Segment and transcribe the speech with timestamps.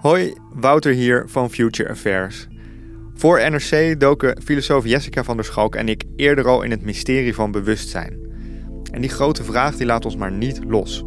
[0.00, 2.48] Hoi, Wouter hier van Future Affairs.
[3.14, 7.34] Voor NRC doken filosoof Jessica van der Schalk en ik eerder al in het mysterie
[7.34, 8.18] van bewustzijn.
[8.90, 11.04] En die grote vraag die laat ons maar niet los.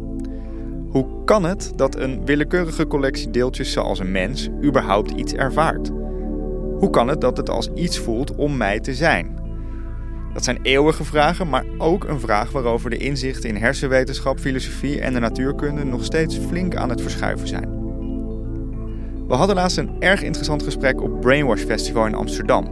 [0.88, 5.88] Hoe kan het dat een willekeurige collectie deeltjes zoals een mens überhaupt iets ervaart?
[6.78, 9.39] Hoe kan het dat het als iets voelt om mij te zijn?
[10.32, 15.12] Dat zijn eeuwige vragen, maar ook een vraag waarover de inzichten in hersenwetenschap, filosofie en
[15.12, 17.78] de natuurkunde nog steeds flink aan het verschuiven zijn.
[19.28, 22.70] We hadden laatst een erg interessant gesprek op Brainwash Festival in Amsterdam.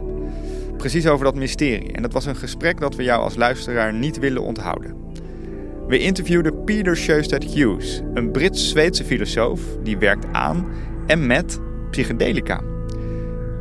[0.77, 1.91] Precies over dat mysterie.
[1.91, 4.95] En dat was een gesprek dat we jou als luisteraar niet willen onthouden.
[5.87, 10.67] We interviewden Peter Sjöstedt Hughes, een Brits-Zweedse filosoof die werkt aan
[11.07, 11.59] en met
[11.91, 12.61] psychedelica.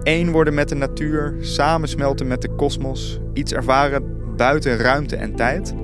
[0.02, 5.74] Eén worden met de natuur, samensmelten met de kosmos, iets ervaren buiten ruimte en tijd.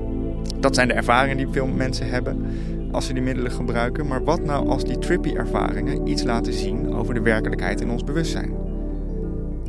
[0.59, 2.45] Dat zijn de ervaringen die veel mensen hebben
[2.91, 4.07] als ze die middelen gebruiken.
[4.07, 8.03] Maar wat nou als die trippy ervaringen iets laten zien over de werkelijkheid in ons
[8.03, 8.53] bewustzijn?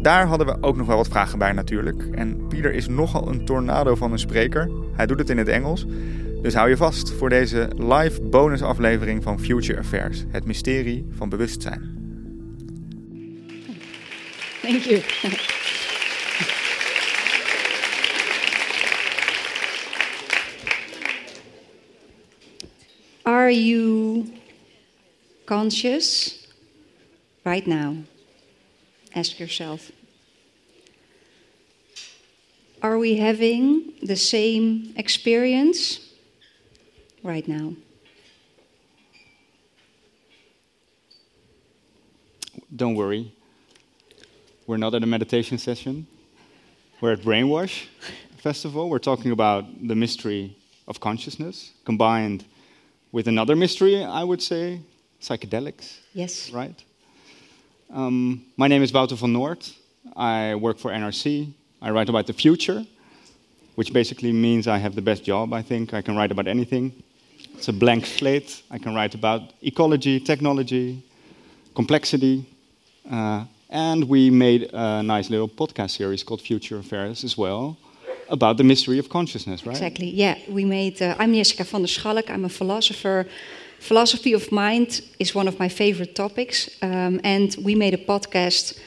[0.02, 2.08] Daar hadden we ook nog wel wat vragen bij natuurlijk.
[2.12, 4.70] En Pieter is nogal een tornado van een spreker.
[4.92, 5.86] Hij doet het in het Engels.
[6.42, 10.24] Dus hou je vast voor deze live bonusaflevering van Future Affairs.
[10.28, 12.05] Het mysterie van bewustzijn.
[14.66, 15.00] Thank you.
[23.24, 24.34] Are you
[25.46, 26.48] conscious
[27.44, 27.98] right now?
[29.14, 29.92] Ask yourself.
[32.82, 36.00] Are we having the same experience
[37.22, 37.74] right now?
[42.74, 43.35] Don't worry.
[44.66, 46.08] We're not at a meditation session.
[47.00, 47.86] We're at Brainwash
[48.38, 48.90] Festival.
[48.90, 50.56] We're talking about the mystery
[50.88, 52.44] of consciousness combined
[53.12, 54.80] with another mystery, I would say,
[55.20, 55.98] psychedelics.
[56.14, 56.50] Yes.
[56.50, 56.82] Right?
[57.94, 59.72] Um, my name is Wouter van Noort.
[60.16, 61.52] I work for NRC.
[61.80, 62.84] I write about the future,
[63.76, 65.94] which basically means I have the best job, I think.
[65.94, 66.92] I can write about anything.
[67.54, 68.62] It's a blank slate.
[68.72, 71.04] I can write about ecology, technology,
[71.72, 72.44] complexity.
[73.08, 77.76] Uh, and we made a nice little podcast series called Future Affairs as well
[78.28, 79.76] about the mystery of consciousness, right?
[79.76, 80.10] Exactly.
[80.10, 81.00] Yeah, we made.
[81.00, 82.30] Uh, I'm Jessica van der Schalk.
[82.30, 83.26] I'm a philosopher.
[83.78, 88.78] Philosophy of mind is one of my favorite topics, um, and we made a podcast.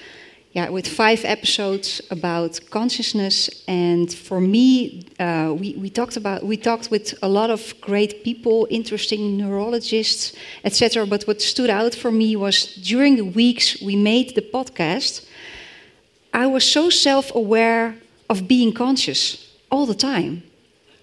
[0.54, 6.58] Yeah, with five episodes about consciousness, and for me, uh, we, we talked about we
[6.58, 10.34] talked with a lot of great people, interesting neurologists,
[10.64, 11.06] etc.
[11.06, 15.24] But what stood out for me was during the weeks we made the podcast,
[16.34, 17.96] I was so self-aware
[18.28, 20.42] of being conscious all the time.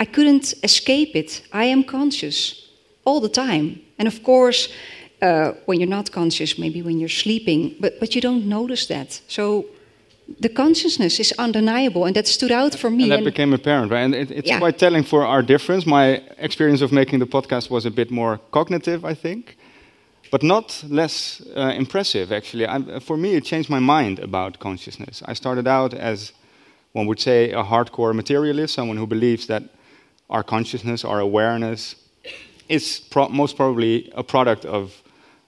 [0.01, 1.43] I couldn't escape it.
[1.53, 2.69] I am conscious
[3.05, 3.81] all the time.
[3.97, 4.69] And of course,
[5.23, 9.21] uh, when you're not conscious, maybe when you're sleeping, but, but you don't notice that.
[9.29, 9.67] So
[10.41, 13.05] the consciousness is undeniable, and that stood out for me.
[13.05, 14.03] And that and became apparent, right?
[14.05, 14.59] And it, it's Yeah.
[14.59, 15.87] quite telling for our difference.
[15.87, 19.57] My experience of making the podcast was a bit more cognitive, I think,
[20.31, 22.67] but not less uh, impressive, actually.
[22.67, 25.23] I, for me, it changed my mind about consciousness.
[25.25, 26.33] I started out as,
[26.93, 29.63] one would say, a hardcore materialist, someone who believes that
[30.29, 31.95] our consciousness, our awareness,
[32.69, 35.03] is pro- most probably a product of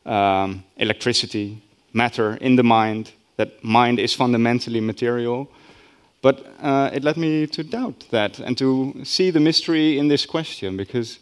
[0.09, 5.49] um, electricity, matter in the mind, that mind is fundamentally material.
[6.21, 10.27] But uh, it led me to doubt that and to see the mystery in this
[10.27, 11.19] question because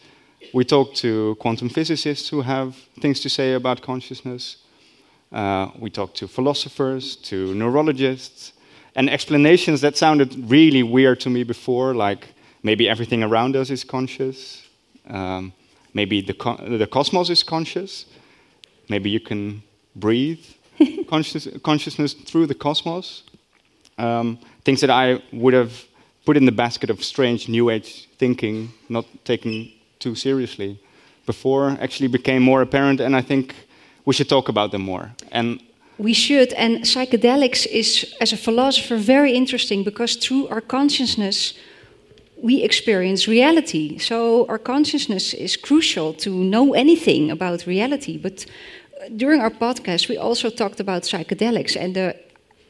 [0.54, 4.56] we talk to quantum physicists who have things to say about consciousness.
[5.32, 8.52] Uh, we talk to philosophers, to neurologists,
[8.94, 12.28] and explanations that sounded really weird to me before, like
[12.62, 14.66] maybe everything around us is conscious,
[15.08, 15.52] um,
[15.92, 18.06] maybe the, co- the cosmos is conscious,
[18.88, 19.62] maybe you can
[19.94, 20.44] breathe
[21.08, 23.22] conscious, consciousness through the cosmos.
[23.98, 25.84] Um, things that I would have
[26.24, 30.78] put in the basket of strange New Age thinking, not taken too seriously
[31.24, 33.54] before, actually became more apparent, and I think
[34.04, 35.12] we should talk about them more.
[35.32, 35.60] And
[35.98, 41.54] We should, and psychedelics is, as a philosopher, very interesting because through our consciousness,
[42.42, 43.98] we experience reality.
[43.98, 48.18] So our consciousness is crucial to know anything about reality.
[48.18, 52.16] But uh, during our podcast, we also talked about psychedelics and the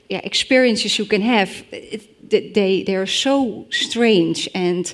[0.09, 1.65] yeah, experiences you can have.
[1.73, 4.93] It, they they are so strange and.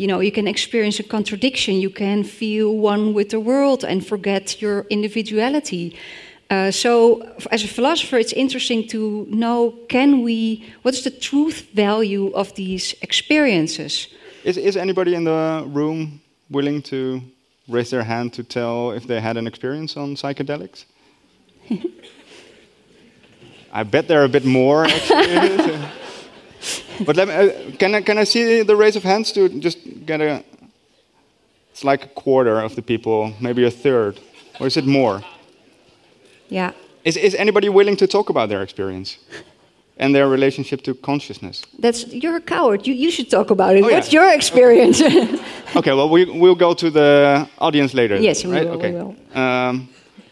[0.00, 1.74] You know, you can experience a contradiction.
[1.74, 5.96] You can feel one with the world and forget your individuality.
[6.50, 11.68] Uh, so, as a philosopher, it's interesting to know can we, what is the truth
[11.74, 14.08] value of these experiences?
[14.44, 17.20] Is, is anybody in the room willing to
[17.68, 20.86] raise their hand to tell if they had an experience on psychedelics?
[23.72, 25.78] I bet there are a bit more, actually.
[27.04, 30.22] but me, uh, can, I, can I see the raise of hands to just get
[30.22, 30.42] a.
[31.72, 34.18] It's like a quarter of the people, maybe a third.
[34.58, 35.22] Or is it more?
[36.48, 36.72] Yeah.
[37.04, 39.18] Is, is anybody willing to talk about their experience
[39.96, 41.62] and their relationship to consciousness?
[41.78, 42.86] That's you're a coward.
[42.86, 43.84] You, you should talk about it.
[43.84, 43.96] Oh, yeah.
[43.96, 45.00] What's your experience?
[45.76, 48.16] okay, well, we, we'll go to the audience later.
[48.16, 48.66] Yes, we right?
[48.66, 48.74] will.
[48.74, 48.90] Okay.
[48.92, 49.16] We will.
[49.34, 49.88] Um,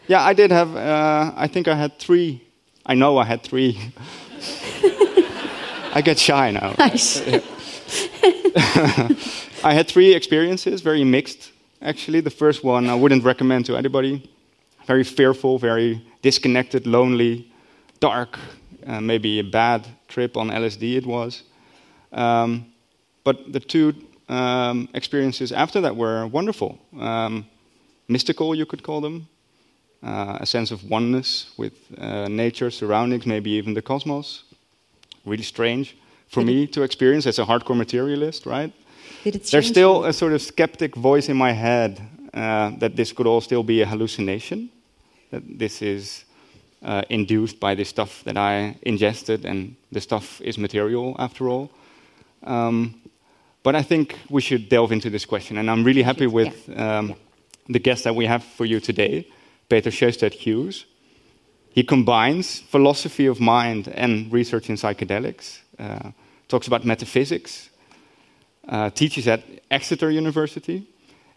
[0.09, 2.43] yeah, I did have, uh, I think I had three.
[2.85, 3.79] I know I had three.
[5.95, 6.75] I get shy now.
[6.79, 7.23] Nice.
[9.65, 11.53] I had three experiences, very mixed,
[11.83, 12.21] actually.
[12.21, 14.23] The first one I wouldn't recommend to anybody.
[14.87, 17.51] Very fearful, very disconnected, lonely,
[18.01, 18.39] dark,
[18.87, 21.43] uh, maybe a bad trip on LSD it was.
[22.13, 22.67] Um,
[23.25, 23.95] but the two
[24.29, 26.79] um, experiences after that were wonderful.
[26.99, 27.47] Um,
[28.09, 29.29] mystical, you could call them.
[30.03, 34.45] Uh, a sense of oneness with uh, nature, surroundings, maybe even the cosmos.
[35.25, 35.97] Really strange
[36.29, 38.73] for me to experience as a hardcore materialist, right?
[39.25, 40.07] There's still you?
[40.07, 42.01] a sort of skeptic voice in my head
[42.35, 44.71] uh, that this could all still be a hallucination,
[45.45, 46.25] this is
[46.83, 51.71] uh, induced by the stuff that I ingested, and the stuff is material after all.
[52.45, 52.95] Um,
[53.63, 57.15] but I think we should delve into this question, and I'm really happy with um,
[57.69, 59.27] the guest that we have for you today,
[59.69, 60.85] Peter Sjöstedt Hughes.
[61.71, 66.13] He combines philosophy of mind and research in psychedelics, uh,
[66.49, 67.71] talks about metaphysics,
[68.69, 70.87] uh, teaches at Exeter University,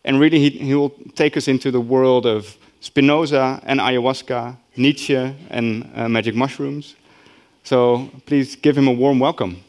[0.05, 5.15] and really he, he will take us into the world of Spinoza and ayahuasca, Nietzsche
[5.49, 6.95] and uh, magic mushrooms.
[7.63, 9.63] So please give him a warm welcome.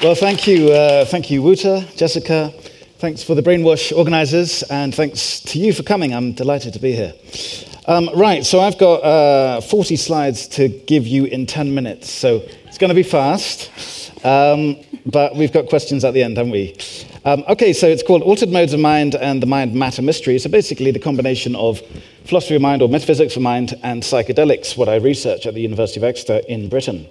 [0.00, 2.52] Well, thank you, uh, thank you, Wouter, Jessica.
[2.98, 6.14] Thanks for the brainwash organisers, and thanks to you for coming.
[6.14, 7.14] I'm delighted to be here.
[7.88, 12.42] Um, right, so I've got uh, 40 slides to give you in 10 minutes, so
[12.66, 13.70] it's going to be fast,
[14.26, 14.76] um,
[15.06, 16.76] but we've got questions at the end, haven't we?
[17.24, 20.38] Um, okay, so it's called Altered Modes of Mind and the Mind Matter Mystery.
[20.38, 21.80] So basically, the combination of
[22.26, 25.98] philosophy of mind or metaphysics of mind and psychedelics, what I research at the University
[25.98, 27.06] of Exeter in Britain.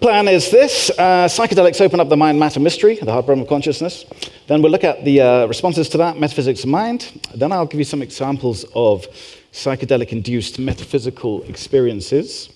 [0.00, 3.48] Plan is this uh, psychedelics open up the mind matter mystery, the hard problem of
[3.48, 4.06] consciousness.
[4.46, 7.20] Then we'll look at the uh, responses to that, metaphysics of mind.
[7.34, 9.06] Then I'll give you some examples of
[9.54, 12.48] psychedelic induced metaphysical experiences.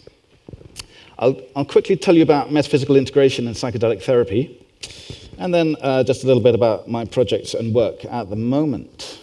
[1.16, 4.66] I'll, I'll quickly tell you about metaphysical integration and psychedelic therapy.
[5.38, 9.20] And then uh, just a little bit about my projects and work at the moment.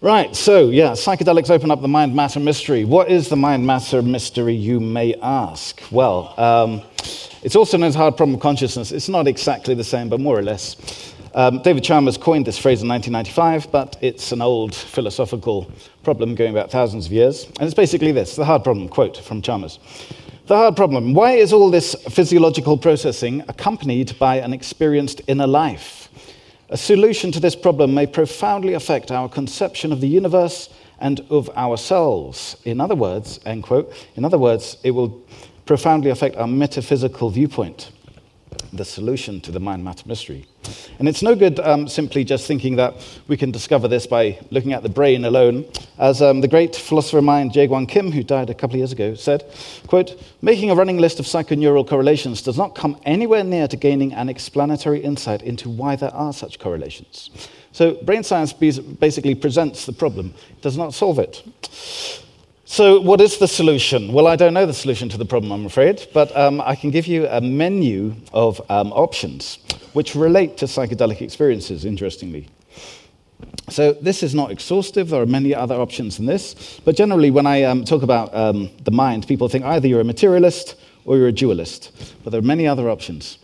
[0.00, 2.84] Right, so yeah, psychedelics open up the mind matter mystery.
[2.84, 5.80] What is the mind matter mystery, you may ask?
[5.92, 6.82] Well, um,
[7.44, 8.90] it's also known as hard problem of consciousness.
[8.90, 11.14] It's not exactly the same, but more or less.
[11.36, 15.70] Um, David Chalmers coined this phrase in 1995, but it's an old philosophical
[16.02, 17.44] problem going back thousands of years.
[17.44, 19.78] And it's basically this the hard problem, quote from Chalmers.
[20.46, 26.08] The hard problem why is all this physiological processing accompanied by an experienced inner life?
[26.70, 31.50] A solution to this problem may profoundly affect our conception of the universe and of
[31.50, 32.56] ourselves.
[32.64, 35.22] In other words, end quote, in other words, it will
[35.66, 37.90] profoundly affect our metaphysical viewpoint,
[38.72, 40.46] the solution to the mind matter mystery.
[40.98, 42.94] And it's no good um, simply just thinking that
[43.28, 45.64] we can discover this by looking at the brain alone.
[45.98, 48.92] As um, the great philosopher of mind, Jae Kim, who died a couple of years
[48.92, 49.44] ago, said,
[49.86, 54.12] quote, making a running list of psychoneural correlations does not come anywhere near to gaining
[54.12, 57.30] an explanatory insight into why there are such correlations.
[57.72, 61.42] So brain science basically presents the problem, it does not solve it.
[62.68, 64.12] So, what is the solution?
[64.12, 66.90] Well, I don't know the solution to the problem, I'm afraid, but um, I can
[66.90, 69.58] give you a menu of um, options
[69.92, 72.48] which relate to psychedelic experiences, interestingly.
[73.68, 77.46] So, this is not exhaustive, there are many other options than this, but generally, when
[77.46, 81.28] I um, talk about um, the mind, people think either you're a materialist or you're
[81.28, 81.92] a dualist,
[82.24, 83.38] but there are many other options.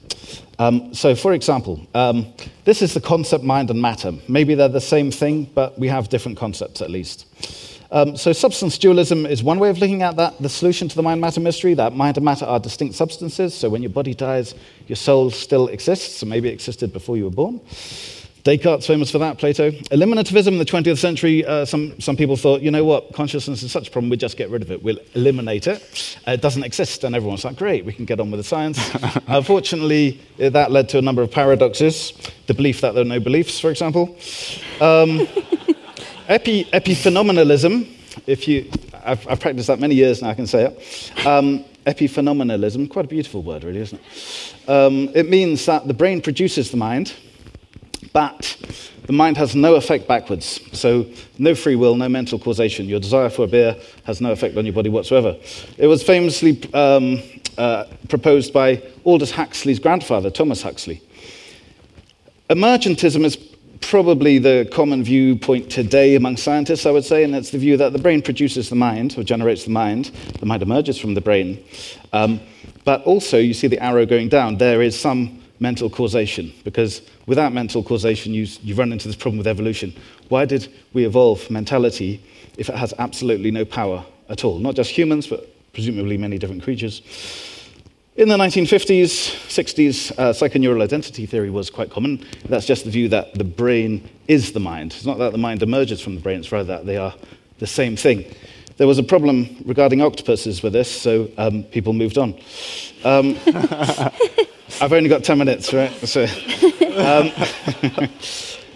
[0.59, 2.27] Um, so, for example, um,
[2.65, 4.15] this is the concept mind and matter.
[4.27, 7.27] Maybe they're the same thing, but we have different concepts at least.
[7.93, 11.03] Um, so, substance dualism is one way of looking at that, the solution to the
[11.03, 13.53] mind matter mystery, that mind and matter are distinct substances.
[13.55, 14.55] So, when your body dies,
[14.87, 17.61] your soul still exists, so maybe it existed before you were born.
[18.45, 19.71] Descartes famous for that, Plato.
[19.71, 23.71] Eliminativism in the 20th century, uh, some, some people thought, you know what, consciousness is
[23.71, 26.19] such a problem, we'll just get rid of it, we'll eliminate it.
[26.27, 28.81] Uh, it doesn't exist, and everyone's like, great, we can get on with the science.
[29.29, 32.15] Unfortunately, uh, that led to a number of paradoxes.
[32.47, 34.17] The belief that there are no beliefs, for example.
[34.81, 35.29] Um,
[36.33, 37.89] epi, epiphenomenalism,
[38.27, 38.71] if you,
[39.05, 41.27] I've, I've, practiced that many years now, I can say it.
[41.27, 44.69] Um, epiphenomenalism, quite a beautiful word, really, isn't it?
[44.69, 47.13] Um, it means that the brain produces the mind
[48.13, 48.57] but
[49.07, 50.61] the mind has no effect backwards.
[50.73, 51.07] So,
[51.39, 52.87] no free will, no mental causation.
[52.87, 55.37] Your desire for a beer has no effect on your body whatsoever.
[55.79, 57.23] It was famously um,
[57.57, 61.03] uh, proposed by Aldous Huxley's grandfather, Thomas Huxley.
[62.51, 63.37] Emergentism is
[63.83, 67.93] probably the common viewpoint today among scientists, I would say, and it's the view that
[67.93, 70.07] the brain produces the mind, or generates the mind.
[70.41, 71.63] The mind emerges from the brain.
[72.13, 72.41] Um,
[72.85, 77.53] but also, you see the arrow going down, there is some mental causation, because without
[77.53, 79.95] mental causation, you, you run into this problem with evolution.
[80.29, 82.23] Why did we evolve mentality
[82.57, 84.59] if it has absolutely no power at all?
[84.59, 87.03] Not just humans, but presumably many different creatures.
[88.15, 92.23] In the 1950s, 60s, uh, psychoneural identity theory was quite common.
[92.47, 94.93] That's just the view that the brain is the mind.
[94.93, 97.15] It's not that the mind emerges from the brain, it's rather that they are
[97.59, 98.27] the same thing.
[98.77, 102.35] There was a problem regarding octopuses with this, so um, people moved on.
[103.03, 103.39] Um,
[104.79, 105.91] I've only got 10 minutes, right?
[106.07, 106.29] So, um,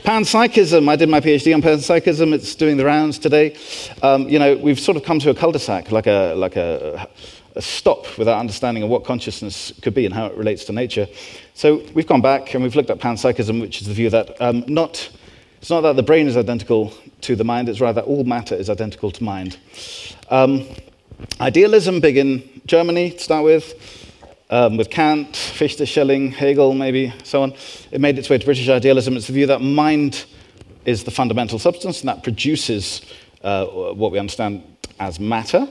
[0.02, 2.32] panpsychism, I did my PhD on panpsychism.
[2.32, 3.54] It's doing the rounds today.
[4.00, 7.06] Um, you know, we've sort of come to a cul-de-sac, like a, like a,
[7.56, 11.08] a stop without understanding of what consciousness could be and how it relates to nature.
[11.54, 14.64] So we've gone back and we've looked at panpsychism, which is the view that um,
[14.68, 15.10] not,
[15.60, 18.54] it's not that the brain is identical to the mind, it's rather that all matter
[18.54, 19.58] is identical to mind.
[20.30, 20.66] Um,
[21.40, 24.02] idealism, big in Germany to start with
[24.48, 27.52] um, with Kant, Fichte, Schelling, Hegel, maybe, so on.
[27.90, 29.16] It made its way to British idealism.
[29.16, 30.24] It's the view that mind
[30.84, 33.02] is the fundamental substance and that produces
[33.42, 34.62] uh, what we understand
[35.00, 35.66] as matter.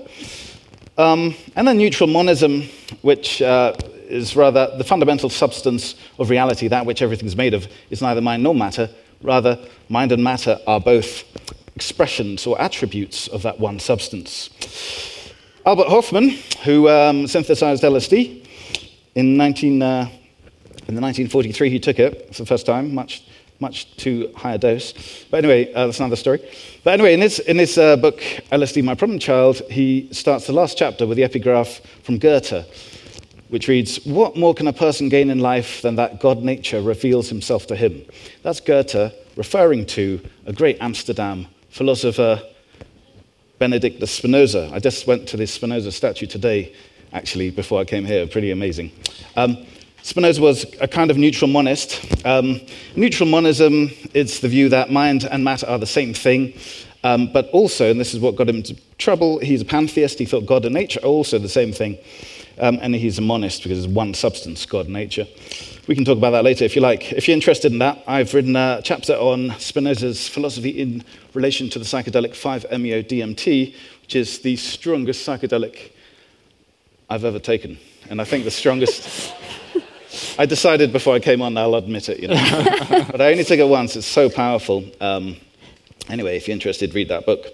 [0.97, 2.63] Um, and then neutral monism,
[3.01, 3.73] which uh,
[4.07, 8.43] is rather the fundamental substance of reality, that which everything's made of, is neither mind
[8.43, 8.89] nor matter.
[9.21, 9.59] Rather,
[9.89, 11.23] mind and matter are both
[11.75, 14.49] expressions or attributes of that one substance.
[15.65, 16.29] Albert Hofmann,
[16.63, 18.45] who um, synthesized LSD,
[19.15, 20.01] in, 19, uh,
[20.87, 23.23] in the 1943, he took it for the first time, much,
[23.59, 24.93] much too high a dose.
[25.29, 26.39] But anyway, uh, that's another story.
[26.83, 28.19] But anyway, in this, in this uh, book,
[28.51, 32.65] LSD, My Problem Child, he starts the last chapter with the epigraph from Goethe,
[33.49, 37.29] which reads, What more can a person gain in life than that God nature reveals
[37.29, 38.05] himself to him?
[38.43, 42.41] That's Goethe referring to a great Amsterdam philosopher,
[43.59, 44.69] Benedict Spinoza.
[44.73, 46.73] I just went to this Spinoza statue today
[47.15, 48.27] actually, before I came here.
[48.27, 48.91] Pretty amazing.
[49.35, 49.65] Um,
[50.05, 51.99] Spinoza was a kind of neutral monist.
[52.23, 52.61] Um,
[52.95, 56.53] neutral monism is the view that mind and matter are the same thing,
[57.03, 60.19] um, but also, and this is what got him into trouble, he's a pantheist.
[60.19, 61.97] He thought God and nature are also the same thing.
[62.59, 65.25] Um, and he's a monist because it's one substance, God and nature.
[65.87, 67.11] We can talk about that later if you like.
[67.11, 71.79] If you're interested in that, I've written a chapter on Spinoza's philosophy in relation to
[71.79, 75.93] the psychedelic 5-MeO DMT, which is the strongest psychedelic
[77.09, 77.79] I've ever taken.
[78.07, 79.33] And I think the strongest.
[80.37, 82.35] I decided before I came on, I'll admit it, you know.
[83.11, 84.83] but I only took it once, it's so powerful.
[84.99, 85.37] Um,
[86.09, 87.45] anyway, if you're interested, read that book.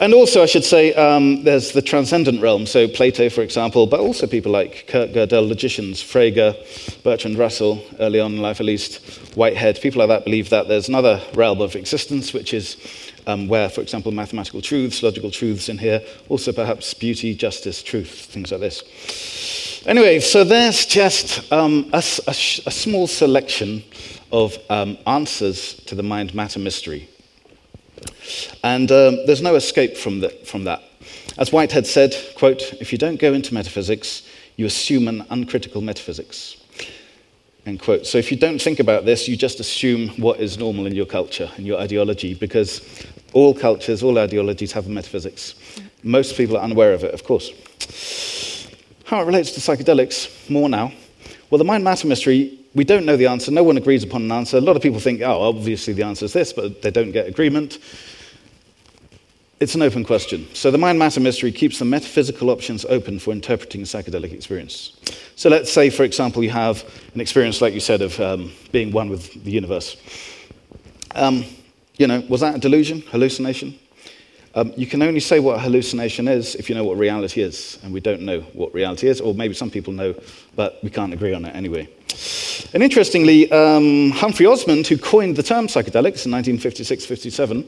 [0.00, 2.64] And also, I should say, um, there's the transcendent realm.
[2.64, 8.18] So, Plato, for example, but also people like Kurt Gödel, logicians, Frege, Bertrand Russell, early
[8.18, 8.96] on in life at least,
[9.36, 12.78] Whitehead, people like that believe that there's another realm of existence, which is
[13.26, 18.10] um, where, for example, mathematical truths, logical truths in here, also perhaps beauty, justice, truth,
[18.10, 19.69] things like this.
[19.86, 23.82] Anyway, so there's just um, a, a, a, small selection
[24.30, 27.08] of um, answers to the mind matter mystery.
[28.62, 30.82] And um, there's no escape from, the, from that.
[31.38, 36.58] As Whitehead said, quote, if you don't go into metaphysics, you assume an uncritical metaphysics.
[37.64, 38.06] End quote.
[38.06, 41.06] So if you don't think about this, you just assume what is normal in your
[41.06, 45.54] culture and your ideology, because all cultures, all ideologies have a metaphysics.
[46.02, 48.49] Most people are unaware of it, of course.
[49.10, 50.92] How it relates to psychedelics, more now.
[51.50, 53.50] Well, the mind matter mystery, we don't know the answer.
[53.50, 54.56] No one agrees upon an answer.
[54.56, 57.26] A lot of people think, oh, obviously the answer is this, but they don't get
[57.26, 57.80] agreement.
[59.58, 60.46] It's an open question.
[60.54, 64.96] So the mind matter mystery keeps the metaphysical options open for interpreting psychedelic experience.
[65.34, 68.92] So let's say, for example, you have an experience, like you said, of um, being
[68.92, 69.96] one with the universe.
[71.16, 71.44] Um,
[71.98, 73.76] you know, was that a delusion, hallucination?
[74.54, 77.78] Um, you can only say what a hallucination is if you know what reality is,
[77.84, 80.14] and we don't know what reality is, or maybe some people know,
[80.56, 81.88] but we can't agree on it anyway.
[82.74, 87.62] And interestingly, um, Humphrey Osmond, who coined the term psychedelics in 1956 57,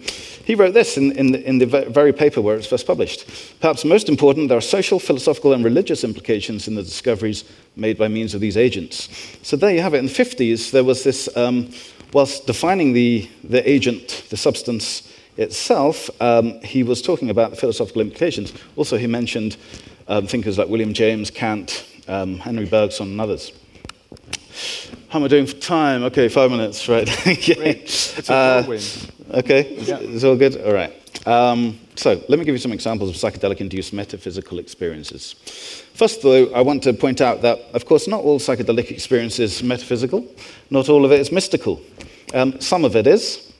[0.45, 3.29] he wrote this in, in, the, in the very paper where it was first published.
[3.61, 7.45] Perhaps most important, there are social, philosophical, and religious implications in the discoveries
[7.77, 9.09] made by means of these agents.
[9.43, 9.99] So there you have it.
[9.99, 11.71] In the 50s, there was this, um,
[12.13, 18.03] whilst defining the, the agent, the substance, itself, um, he was talking about the philosophical
[18.03, 18.53] implications.
[18.77, 19.57] Also, he mentioned
[20.09, 23.53] um, thinkers like William James, Kant, um, Henry Bergson, and others.
[25.09, 26.05] How am I doing for time?
[26.05, 27.07] Okay, five minutes, right.
[27.27, 28.79] It's a uh,
[29.35, 29.99] Okay, yeah.
[30.01, 30.61] it's all good?
[30.61, 30.93] All right.
[31.27, 35.35] Um, so, let me give you some examples of psychedelic induced metaphysical experiences.
[35.95, 39.63] First, though, I want to point out that, of course, not all psychedelic experience is
[39.63, 40.27] metaphysical,
[40.71, 41.81] not all of it is mystical.
[42.35, 43.52] Um, some of it is,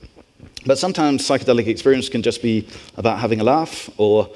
[0.65, 2.67] but sometimes psychedelic experience can just be
[2.97, 4.29] about having a laugh or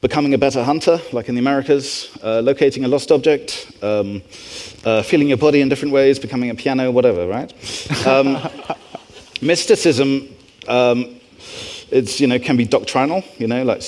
[0.00, 4.22] becoming a better hunter, like in the Americas, uh, locating a lost object, um,
[4.84, 7.52] uh, feeling your body in different ways, becoming a piano, whatever, right?
[8.06, 8.38] Um,
[9.42, 10.28] mysticism,
[10.68, 11.20] um,
[11.90, 13.82] it's, you know, can be doctrinal, you know, like,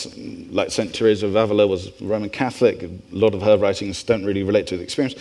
[0.51, 0.93] like St.
[0.93, 2.83] Teresa of Avila was Roman Catholic.
[2.83, 5.15] A lot of her writings don't really relate to the experience.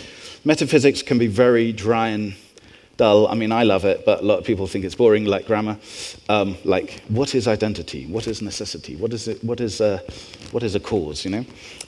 [0.44, 2.34] Metaphysics can be very dry and
[3.02, 3.28] dull.
[3.28, 5.80] I mean, I love it, but a lot of people think it's boring, like grammar.
[6.30, 8.06] Um, like, what is identity?
[8.06, 8.96] What is necessity?
[8.96, 10.04] What is, it, what is, a,
[10.52, 11.46] what is a cause, you know?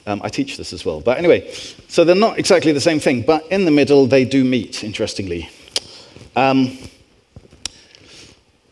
[0.08, 1.01] Um, I teach this as well.
[1.01, 1.53] But anyway,
[1.88, 5.51] so they're not exactly the same thing, but in the middle, they do meet, interestingly.
[6.36, 6.79] Um,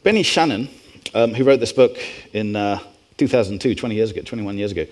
[0.02, 0.68] Benny Shanon,
[1.14, 1.96] um, who wrote this book
[2.34, 2.80] in uh,
[3.22, 4.84] 2002, 20 years ago, 21 years ago,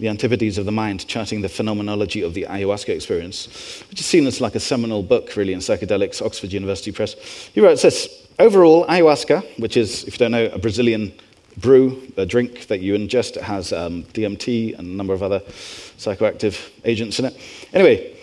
[0.00, 3.46] The Antipodes of the Mind, charting the phenomenology of the ayahuasca experience,
[3.88, 7.14] which is seen as like a seminal book, really, in psychedelics, Oxford University Press.
[7.54, 11.12] He wrote this Overall, ayahuasca, which is, if you don't know, a Brazilian
[11.58, 15.38] brew, a drink that you ingest, it has um, DMT and a number of other
[15.38, 17.38] psychoactive agents in it.
[17.72, 18.16] Anyway,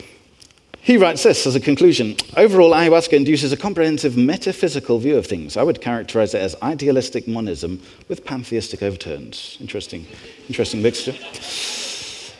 [0.83, 5.55] he writes this as a conclusion Overall, ayahuasca induces a comprehensive metaphysical view of things.
[5.55, 9.57] I would characterize it as idealistic monism with pantheistic overtones.
[9.61, 10.05] Interesting,
[10.48, 11.15] interesting mixture.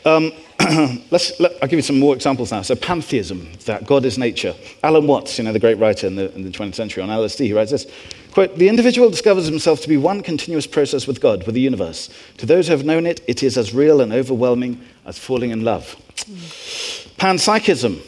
[0.06, 0.34] Um,
[1.10, 2.62] let's, let, I'll give you some more examples now.
[2.62, 4.54] So, pantheism, that God is nature.
[4.84, 7.46] Alan Watts, you know, the great writer in the, in the 20th century on LSD,
[7.46, 7.88] he writes this
[8.32, 12.10] quote, The individual discovers himself to be one continuous process with God, with the universe.
[12.38, 15.64] To those who have known it, it is as real and overwhelming as falling in
[15.64, 15.96] love.
[16.16, 17.08] Mm.
[17.18, 18.02] Panpsychism,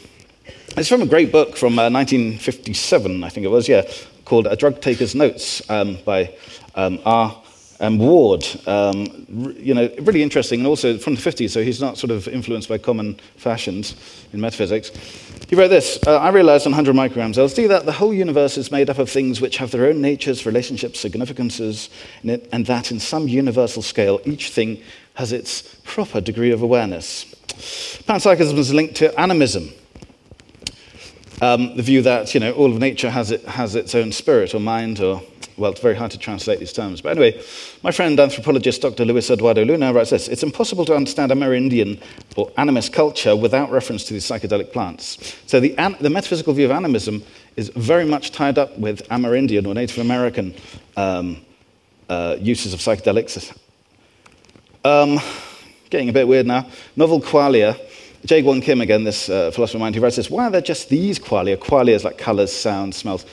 [0.76, 3.82] it's from a great book from uh, 1957, I think it was, yeah,
[4.24, 6.34] called A Drug Taker's Notes um, by
[6.74, 7.42] um, R.
[7.80, 7.98] M.
[7.98, 8.44] Ward.
[8.66, 9.26] Um,
[9.58, 12.68] you know, really interesting, and also from the 50s, so he's not sort of influenced
[12.68, 13.96] by common fashions
[14.32, 14.90] in metaphysics.
[15.48, 18.72] He wrote this uh, I realized on 100 micrograms LSD that the whole universe is
[18.72, 21.90] made up of things which have their own natures, relationships, significances,
[22.24, 24.82] and that in some universal scale, each thing
[25.14, 27.24] has its proper degree of awareness.
[28.06, 29.70] Panpsychism is linked to animism.
[31.42, 34.54] Um, the view that you know all of nature has, it, has its own spirit
[34.54, 35.22] or mind, or
[35.58, 37.02] well, it's very hard to translate these terms.
[37.02, 37.42] But anyway,
[37.82, 39.04] my friend anthropologist Dr.
[39.04, 42.00] Luis Eduardo Luna writes this: It's impossible to understand Amerindian
[42.36, 45.36] or animist culture without reference to these psychedelic plants.
[45.46, 47.22] So the, an- the metaphysical view of animism
[47.56, 50.54] is very much tied up with Amerindian or Native American
[50.96, 51.42] um,
[52.08, 53.54] uh, uses of psychedelics.
[54.84, 55.18] Um,
[55.90, 56.66] getting a bit weird now.
[56.96, 57.78] Novel qualia
[58.26, 60.88] Jae Kim again, this uh, philosopher of mind, who writes this, why are there just
[60.88, 61.56] these qualia?
[61.56, 63.24] Qualia is like colors, sounds, smells.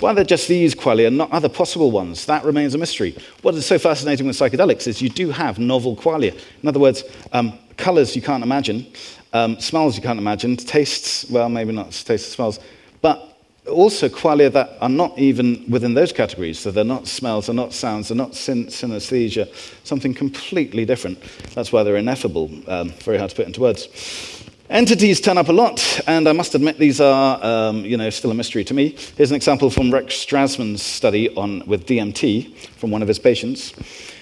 [0.00, 2.26] Why are there just these qualia and not other possible ones?
[2.26, 3.16] That remains a mystery.
[3.42, 6.36] What is so fascinating with psychedelics is you do have novel qualia.
[6.62, 8.86] In other words, um, colors you can't imagine,
[9.32, 12.58] um, smells you can't imagine, tastes, well, maybe not tastes smells,
[13.02, 13.38] but
[13.70, 16.58] also qualia that are not even within those categories.
[16.58, 19.48] So they're not smells, they're not sounds, they're not syn- synesthesia,
[19.84, 21.22] something completely different.
[21.54, 24.39] That's why they're ineffable, um, very hard to put into words.
[24.70, 28.30] Entities turn up a lot, and I must admit these are, um, you know, still
[28.30, 28.94] a mystery to me.
[29.16, 33.74] Here's an example from Rex Strassman's study on, with DMT from one of his patients.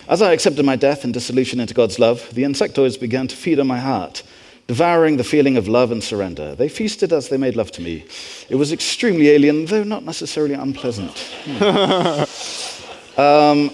[0.09, 3.61] As I accepted my death and dissolution into God's love, the insectoids began to feed
[3.61, 4.23] on my heart,
[4.69, 6.55] devouring the feeling of love and surrender.
[6.55, 8.07] They feasted as they made love to me.
[8.49, 11.19] It was extremely alien, though not necessarily unpleasant.
[11.45, 13.21] Hmm.
[13.21, 13.71] um,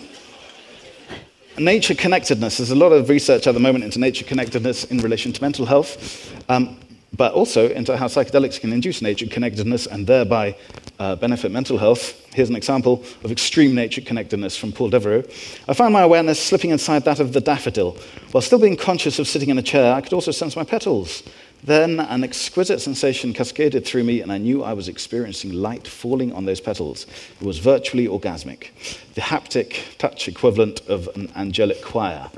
[1.59, 2.59] nature connectedness.
[2.59, 5.67] There's a lot of research at the moment into nature connectedness in relation to mental
[5.67, 6.79] health, um,
[7.17, 10.57] but also into how psychedelics can induce nature connectedness and thereby
[10.99, 12.21] uh, benefit mental health.
[12.35, 15.23] Here's an example of extreme nature connectedness from Paul Devereux.
[15.69, 17.97] I found my awareness slipping inside that of the daffodil.
[18.33, 21.23] While still being conscious of sitting in a chair, I could also sense my petals.
[21.65, 26.31] Then an exquisite sensation cascaded through me, and I knew I was experiencing light falling
[26.35, 27.07] on those petals.
[27.41, 28.69] It was virtually orgasmic,
[29.15, 32.31] the haptic touch equivalent of an angelic choir.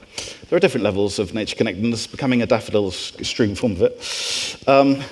[0.49, 2.07] There are different levels of nature connectedness.
[2.07, 2.87] Becoming a daffodil
[3.19, 4.63] extreme form of it.
[4.69, 5.03] Um,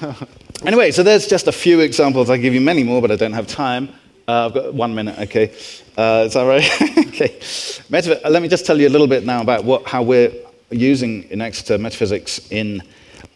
[0.64, 2.30] anyway, so there's just a few examples.
[2.30, 3.88] I give you many more, but I don't have time.
[4.28, 5.52] Uh, I've got one minute, okay.
[5.98, 6.64] Uh, is that right?
[7.08, 7.30] okay.
[7.90, 10.32] Metaph- let me just tell you a little bit now about what, how we're
[10.70, 12.80] using in Exeter metaphysics in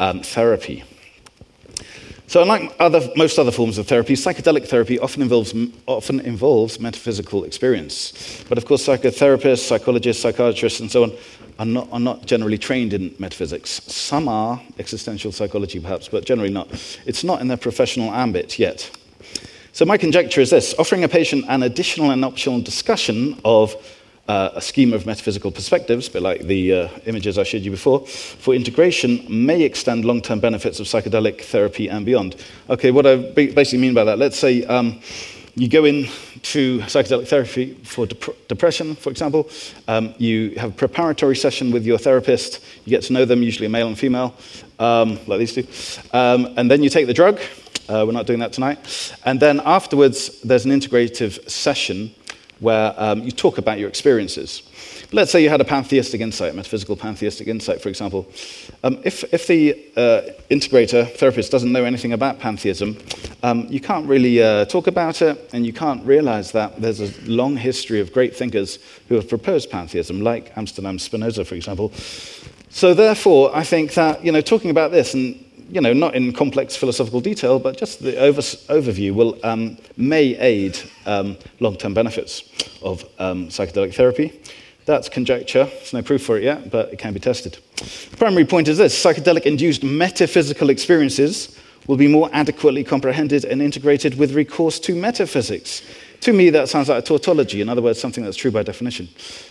[0.00, 0.84] um, therapy.
[2.28, 5.54] So, unlike other, most other forms of therapy, psychedelic therapy often involves,
[5.86, 8.44] often involves metaphysical experience.
[8.50, 11.12] But of course, psychotherapists, psychologists, psychiatrists, and so on
[11.58, 13.82] are not, are not generally trained in metaphysics.
[13.86, 16.68] Some are, existential psychology perhaps, but generally not.
[17.06, 18.90] It's not in their professional ambit yet.
[19.72, 23.74] So, my conjecture is this offering a patient an additional and optional discussion of
[24.28, 27.70] uh, a scheme of metaphysical perspectives, a bit like the uh, images I showed you
[27.70, 32.36] before, for integration may extend long term benefits of psychedelic therapy and beyond.
[32.68, 35.00] Okay, what I basically mean by that, let's say um,
[35.54, 36.08] you go in
[36.42, 39.48] to psychedelic therapy for dep- depression, for example.
[39.88, 42.62] Um, you have a preparatory session with your therapist.
[42.84, 44.34] You get to know them, usually a male and female,
[44.78, 45.66] um, like these two.
[46.12, 47.40] Um, and then you take the drug.
[47.88, 49.14] Uh, we're not doing that tonight.
[49.24, 52.14] And then afterwards, there's an integrative session
[52.60, 54.62] where um, you talk about your experiences.
[55.12, 58.26] Let's say you had a pantheistic insight, metaphysical pantheistic insight, for example.
[58.84, 62.98] Um, if, if the uh, integrator, therapist, doesn't know anything about pantheism,
[63.42, 67.30] um, you can't really uh, talk about it, and you can't realize that there's a
[67.30, 71.92] long history of great thinkers who have proposed pantheism, like Amsterdam Spinoza, for example.
[72.70, 76.32] So, therefore, I think that you know, talking about this and you know, not in
[76.32, 82.42] complex philosophical detail, but just the over, overview will, um, may aid um, long-term benefits
[82.82, 84.40] of um, psychedelic therapy.
[84.86, 85.64] That's conjecture.
[85.64, 87.58] There's no proof for it yet, but it can be tested.
[87.76, 94.18] The primary point is this psychedelic-induced metaphysical experiences will be more adequately comprehended and integrated
[94.18, 95.82] with recourse to metaphysics.
[96.22, 99.08] To me, that sounds like a tautology, in other words, something that's true by definition.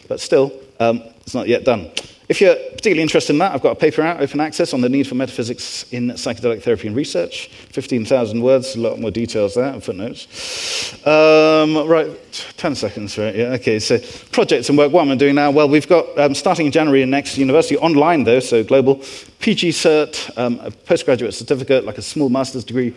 [0.07, 1.91] But still, um, it's not yet done.
[2.29, 4.89] If you're particularly interested in that, I've got a paper out, open access, on the
[4.89, 7.47] need for metaphysics in psychedelic therapy and research.
[7.47, 11.07] 15,000 words, a lot more details there, and footnotes.
[11.07, 12.09] Um, right,
[12.57, 13.33] 10 seconds, right?
[13.33, 13.79] Yeah, okay.
[13.79, 13.99] So,
[14.33, 14.93] projects and work.
[14.93, 15.51] Am I doing now?
[15.51, 19.01] Well, we've got, um, starting in January in Exeter university, online though, so global,
[19.39, 22.93] PG Cert, um, a postgraduate certificate, like a small master's degree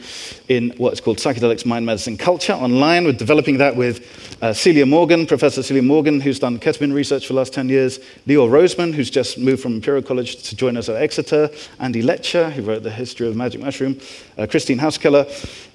[0.49, 3.05] in what's called psychedelics, mind medicine, culture, online.
[3.05, 7.35] We're developing that with uh, Celia Morgan, Professor Celia Morgan, who's done ketamine research for
[7.35, 10.89] the last 10 years, Leo Roseman, who's just moved from Imperial College to join us
[10.89, 13.99] at Exeter, Andy Letcher, who wrote The History of Magic Mushroom,
[14.39, 15.27] uh, Christine Hauskeller,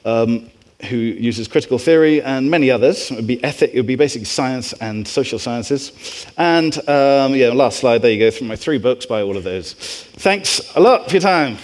[0.06, 0.50] um,
[0.90, 3.12] who uses critical theory, and many others.
[3.12, 6.26] It would be ethic, it would be basically science and social sciences.
[6.38, 9.44] And um, yeah, last slide, there you go, through my three books by all of
[9.44, 9.74] those.
[9.74, 11.58] Thanks a lot for your time.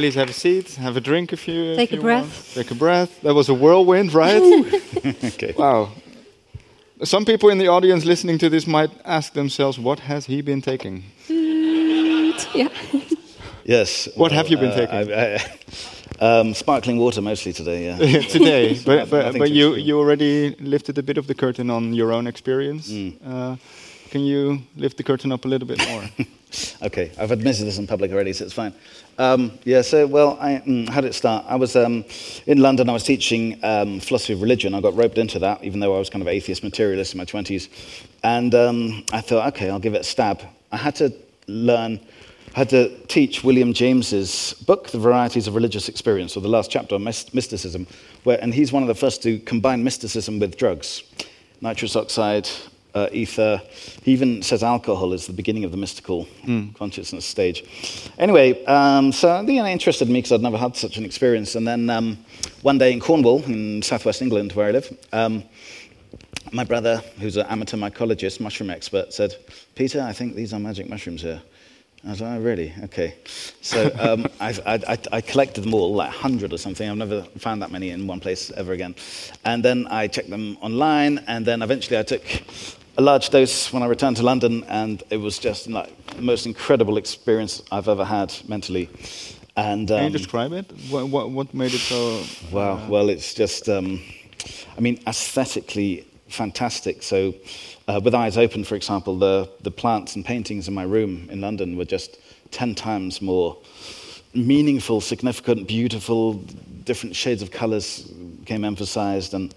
[0.00, 2.24] Please have a seat, have a drink if you Take if a you breath.
[2.24, 2.54] want.
[2.54, 3.20] Take a breath.
[3.20, 4.40] That was a whirlwind, right?
[5.24, 5.54] okay.
[5.58, 5.90] wow.
[7.04, 10.62] Some people in the audience listening to this might ask themselves, what has he been
[10.62, 11.04] taking?
[12.54, 12.68] Yeah.
[13.64, 14.08] Yes.
[14.16, 15.12] What have you been uh, taking?
[15.12, 15.40] I, I,
[16.40, 18.22] um, sparkling water mostly today, yeah.
[18.22, 22.10] Today, but, but, but you, you already lifted a bit of the curtain on your
[22.10, 22.90] own experience.
[22.90, 23.18] Mm.
[23.22, 23.56] Uh,
[24.08, 26.04] can you lift the curtain up a little bit more?
[26.82, 28.74] Okay, I've admitted this in public already, so it's fine.
[29.18, 31.44] Um, yeah, so, well, I, mm, how did it start?
[31.46, 32.04] I was um,
[32.46, 34.74] in London, I was teaching um, philosophy of religion.
[34.74, 37.24] I got roped into that, even though I was kind of atheist materialist in my
[37.24, 37.68] 20s.
[38.22, 40.42] And um, I thought, okay, I'll give it a stab.
[40.72, 41.12] I had to
[41.46, 42.00] learn,
[42.54, 46.70] I had to teach William James's book, The Varieties of Religious Experience, or the last
[46.70, 47.86] chapter on mysticism,
[48.24, 51.02] where, and he's one of the first to combine mysticism with drugs.
[51.60, 52.48] Nitrous oxide,
[52.94, 53.60] uh, ether.
[54.02, 56.26] He even says alcohol is the beginning of the mystical
[56.74, 57.64] consciousness stage.
[58.18, 61.54] Anyway, um, so you know, interested me because I'd never had such an experience.
[61.54, 62.18] And then um,
[62.62, 65.44] one day in Cornwall, in southwest England, where I live, um,
[66.52, 69.36] my brother, who's an amateur mycologist, mushroom expert, said,
[69.74, 71.42] Peter, I think these are magic mushrooms here.
[72.04, 72.72] I was like, oh, really?
[72.84, 73.14] Okay.
[73.60, 76.88] So um, I, I, I collected them all, like 100 or something.
[76.88, 78.94] I've never found that many in one place ever again.
[79.44, 82.22] And then I checked them online, and then eventually I took
[82.96, 86.46] a large dose when I returned to London, and it was just like the most
[86.46, 88.88] incredible experience I've ever had mentally.
[89.56, 90.70] And Can you um, describe it?
[90.88, 92.22] What, what, what made it so?
[92.52, 92.86] Wow.
[92.88, 94.02] Well, it's just, um,
[94.76, 97.02] I mean, aesthetically fantastic.
[97.02, 97.34] So,
[97.88, 101.40] uh, with eyes open, for example, the, the plants and paintings in my room in
[101.40, 102.18] London were just
[102.52, 103.56] 10 times more
[104.32, 106.34] meaningful, significant, beautiful,
[106.84, 108.12] different shades of colors
[108.46, 109.34] came emphasized.
[109.34, 109.54] And,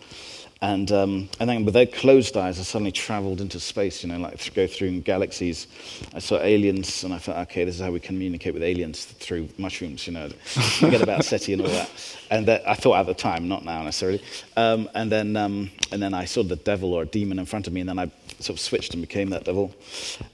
[0.64, 4.18] And, um, and then with their closed eyes, I suddenly traveled into space, you know,
[4.18, 5.68] like th- go through galaxies.
[6.16, 9.50] I saw aliens, and I thought, okay, this is how we communicate with aliens through
[9.58, 10.30] mushrooms, you know.
[10.30, 11.90] Forget about SETI and all that.
[12.32, 14.24] And that, I thought at the time, not now necessarily.
[14.56, 17.68] Um, and, then, um, and then I saw the devil or a demon in front
[17.68, 19.76] of me, and then I sort of switched and became that devil.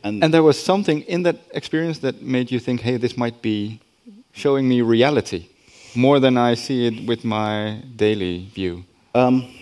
[0.04, 3.42] And, And there was something in that experience that made you think, hey, this might
[3.42, 3.80] be
[4.34, 5.48] showing me reality
[5.96, 8.86] more than I see it with my daily view.
[9.15, 9.59] Um,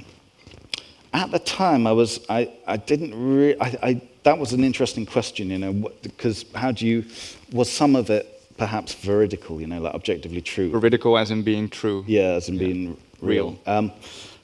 [1.14, 5.06] at the time, I was, I, I didn't really, I, I, that was an interesting
[5.06, 7.06] question, you know, because how do you,
[7.52, 10.70] was some of it perhaps veridical, you know, like objectively true?
[10.72, 12.04] Veridical as in being true.
[12.08, 12.60] Yeah, as in Yeah.
[12.60, 13.52] being Real.
[13.52, 13.60] real.
[13.66, 13.92] Um,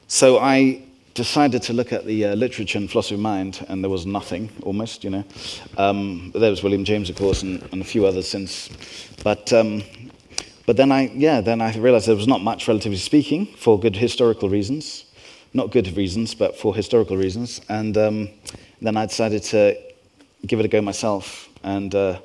[0.08, 0.82] so I
[1.14, 4.50] decided to look at the uh, literature and philosophy of mind, and there was nothing,
[4.64, 5.24] almost, you know.
[5.78, 8.70] Um, there was William James, of course, and, and a few others since.
[9.24, 9.84] But, um,
[10.66, 13.96] but then I, yeah, then I realized there was not much, relatively speaking, for good
[13.96, 15.06] historical reasons.
[15.54, 17.62] Not good reasons, but for historical reasons.
[17.70, 18.30] And um,
[18.82, 19.76] then I decided to
[20.48, 21.48] give it a go myself.
[21.64, 22.20] And uh,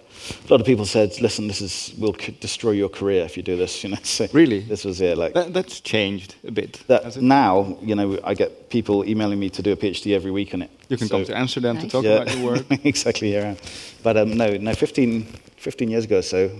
[0.48, 3.42] a lot of people said, "Listen, this is will c- destroy your career if you
[3.42, 4.60] do this." You know, so Really?
[4.60, 6.82] this was yeah, like That, that's changed a bit.
[6.88, 10.54] that now, you know, I get people emailing me to do a PhD every week
[10.54, 10.70] on it.
[10.88, 12.64] You can So- come to Amsterdam to talk yeah, about your work.
[12.84, 13.54] exactly, yeah.
[14.02, 15.22] But um, no, no, 15,
[15.58, 16.50] 15 years ago or so,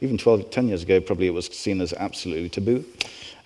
[0.00, 2.84] even 12, 10 years ago, probably it was seen as absolutely taboo.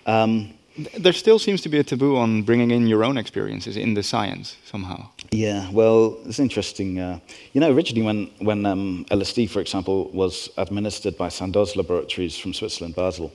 [0.07, 0.53] Um,
[0.97, 4.01] There still seems to be a taboo on bringing in your own experiences in the
[4.01, 5.07] science somehow.
[5.31, 6.99] Yeah, well, it's interesting.
[6.99, 7.19] Uh,
[7.53, 12.53] you know, originally when, when um, LSD, for example, was administered by Sandoz Laboratories from
[12.53, 13.31] Switzerland, Basel,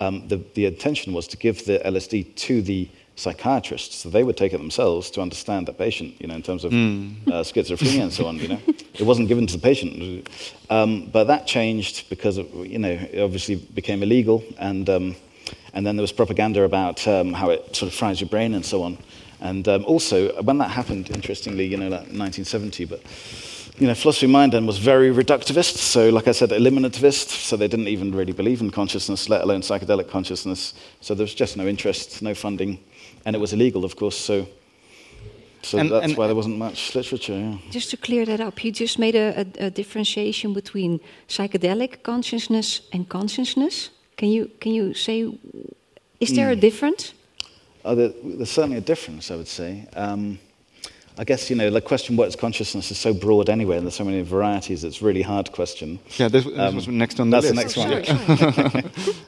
[0.00, 4.36] um, the, the intention was to give the LSD to the psychiatrists, so they would
[4.36, 8.12] take it themselves to understand the patient, you know, in terms of uh, schizophrenia and
[8.12, 8.60] so on, you know.
[8.66, 10.28] It wasn't given to the patient.
[10.70, 15.16] Um, but that changed because, of, you know, it obviously became illegal, and, um,
[15.74, 18.64] and then there was propaganda about um, how it sort of fries your brain and
[18.64, 18.98] so on.
[19.40, 23.02] And um, also, when that happened, interestingly, you know, like 1970, but
[23.78, 25.78] you know, philosophy of mind then was very reductivist.
[25.78, 27.28] So, like I said, eliminativist.
[27.46, 30.74] So they didn't even really believe in consciousness, let alone psychedelic consciousness.
[31.00, 32.78] So there was just no interest, no funding,
[33.24, 34.16] and it was illegal, of course.
[34.16, 34.46] So,
[35.62, 37.32] so And- that's and- why there wasn't much literature.
[37.38, 37.56] Yeah.
[37.70, 42.82] Just to clear that up, you just made a, a, a differentiation between psychedelic consciousness
[42.92, 43.90] and consciousness.
[44.22, 45.34] Can you can you say,
[46.20, 47.12] is there a difference?
[47.84, 49.88] Oh, there, there's certainly a difference, I would say.
[49.96, 50.38] Um,
[51.18, 53.96] I guess, you know, the question, what is consciousness, is so broad anyway, and there's
[53.96, 55.98] so many varieties, it's really hard to question.
[56.18, 57.76] Yeah, this, this Um, was next on the that's the list.
[57.76, 58.36] next one.
[58.36, 58.84] Sorry, sorry.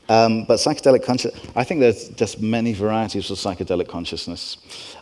[0.08, 4.58] Um, but psychedelic consciousness, I think there's just many varieties of psychedelic consciousness.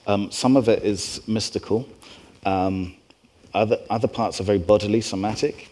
[0.06, 1.86] Um, some of it is mystical.
[2.46, 2.94] Um,
[3.52, 5.68] other, other parts are very bodily, somatic.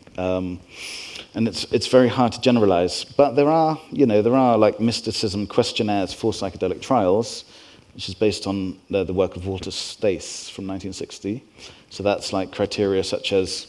[1.30, 3.04] Um, and it's, it's very hard to generalize.
[3.04, 7.44] But there are, you know, there are like mysticism questionnaires for psychedelic trials,
[7.94, 11.44] which is based on the, the work of Walter Stace from 1960.
[11.90, 13.64] So that's like criteria such as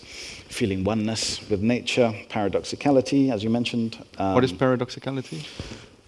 [0.50, 3.98] feeling oneness with nature, paradoxicality, as you mentioned.
[4.18, 5.46] what is um, paradoxicality?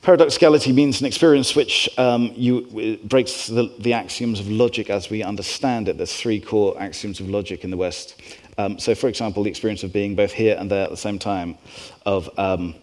[0.03, 5.23] Paradoxicality means an experience which um, you, breaks the, the axioms of logic as we
[5.23, 5.95] understand it.
[5.95, 8.21] There's three core axioms of logic in the West.
[8.57, 11.19] Um, so, for example, the experience of being both here and there at the same
[11.19, 11.57] time,
[12.05, 12.75] of um,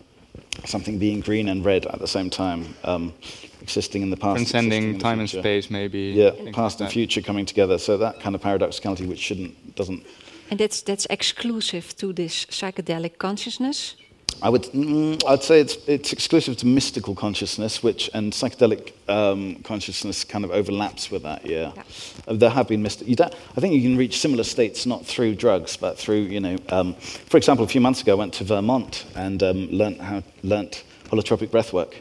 [0.64, 3.14] something being green and red at the same time, um,
[3.61, 6.00] existing in the past, existing in Transcending the time and space, maybe.
[6.00, 6.92] Yeah, past like and that.
[6.92, 7.78] future coming together.
[7.78, 10.04] So that kind of paradoxicality, which shouldn't, doesn't
[10.50, 13.96] And that's that's exclusive to this psychedelic consciousness.
[14.43, 19.57] I would, mm, I'd say it's, it's exclusive to mystical consciousness, which and psychedelic um,
[19.64, 21.45] consciousness kind of overlaps with that.
[21.45, 21.83] Yeah, Yeah.
[22.27, 23.09] Uh, there have been mystic.
[23.09, 26.40] You don't, I think you can reach similar states not through drugs, but through you
[26.40, 26.57] know.
[26.69, 30.23] Um, for example, a few months ago, I went to Vermont and um, learnt how
[30.43, 31.95] learnt holotropic breathwork,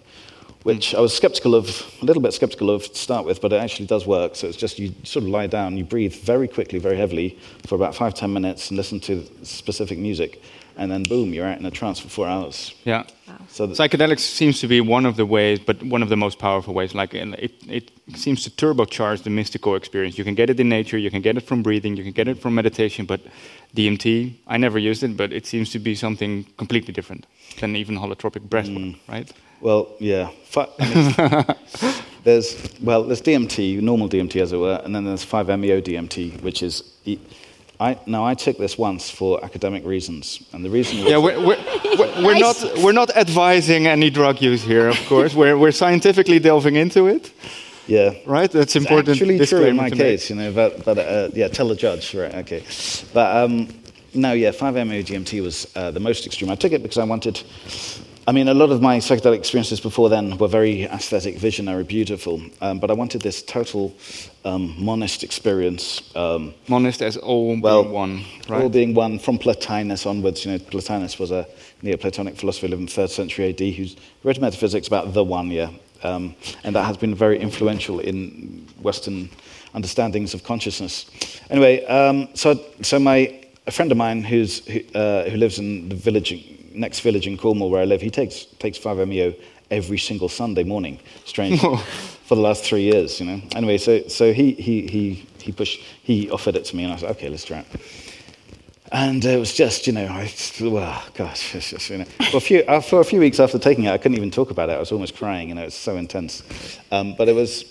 [0.63, 1.67] which I was skeptical of,
[2.01, 4.35] a little bit skeptical of to start with, but it actually does work.
[4.35, 7.75] So it's just you sort of lie down, you breathe very quickly, very heavily for
[7.75, 10.41] about five ten minutes, and listen to specific music,
[10.79, 12.73] and then boom, you're out in a trance for four hours.
[12.85, 13.03] Yeah.
[13.49, 16.39] So th- Psychedelics seems to be one of the ways, but one of the most
[16.39, 16.95] powerful ways.
[16.95, 20.17] Like it, it seems to turbocharge the mystical experience.
[20.17, 22.29] You can get it in nature, you can get it from breathing, you can get
[22.29, 23.05] it from meditation.
[23.05, 23.19] But
[23.75, 27.25] DMT, I never used it, but it seems to be something completely different
[27.59, 28.99] than even holotropic breathwork, mm.
[29.09, 29.29] right?
[29.59, 30.29] Well, yeah.
[30.45, 35.81] Fi- mean, there's well, there's DMT, normal DMT as it were, and then there's 5-MeO
[35.81, 36.83] DMT, which is.
[37.03, 37.19] E-
[37.81, 41.39] I, now I took this once for academic reasons, and the reason was Yeah, we're,
[41.39, 41.57] we're,
[41.97, 45.33] we're, we're not we're not advising any drug use here, of course.
[45.33, 47.31] we're we're scientifically delving into it,
[47.87, 48.15] yeah.
[48.25, 48.51] right?
[48.51, 49.15] That's It's important.
[49.15, 50.03] actually true in my to make.
[50.03, 50.51] case, you know.
[50.51, 52.35] But, but uh, yeah, tell the judge, right?
[52.35, 52.63] Okay.
[53.13, 53.69] But um,
[54.13, 56.51] no, yeah, 5-MeO DMT was uh, the most extreme.
[56.51, 57.41] I took it because I wanted.
[58.29, 62.39] I mean, a lot of my psychedelic experiences before then were very aesthetic, visionary, beautiful.
[62.61, 63.91] Um, but I wanted this total
[64.45, 66.15] um, monist experience.
[66.15, 68.61] Um, Monist as all well, being one, right?
[68.61, 70.45] all being one from Plotinus onwards.
[70.45, 71.47] You know, Plotinus was a
[71.81, 73.87] Neoplatonic philosopher lived in the third century AD who
[74.23, 75.71] wrote metaphysics about the one, yeah.
[76.03, 79.31] Um, and that has been very influential in Western
[79.73, 81.09] understandings of consciousness.
[81.49, 85.89] Anyway, um, so, so my, a friend of mine who's, who, uh, who lives in
[85.89, 89.33] the village, next village in Cornwall where I live, he takes, takes 5-MeO
[89.71, 91.59] every single Sunday morning, strange,
[92.25, 93.41] for the last three years, you know.
[93.55, 96.97] Anyway, so, so he, he, he, he, pushed, he offered it to me and I
[96.97, 97.67] said, okay, let's try it.
[98.91, 102.41] And it was just, you know, I, well, gosh, it's just, you know, for a,
[102.41, 104.73] few, uh, for a few weeks after taking it, I couldn't even talk about it.
[104.73, 106.43] I was almost crying, you know, it's so intense.
[106.91, 107.65] Um, but it was.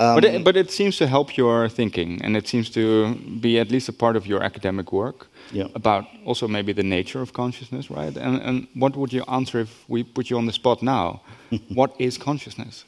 [0.00, 3.58] Um, but, it, but it seems to help your thinking, and it seems to be
[3.60, 5.66] at least a part of your academic work Yeah.
[5.74, 8.16] about also maybe the nature of consciousness, right?
[8.16, 11.20] And, and what would you answer if we put you on the spot now?
[11.68, 12.84] what is consciousness?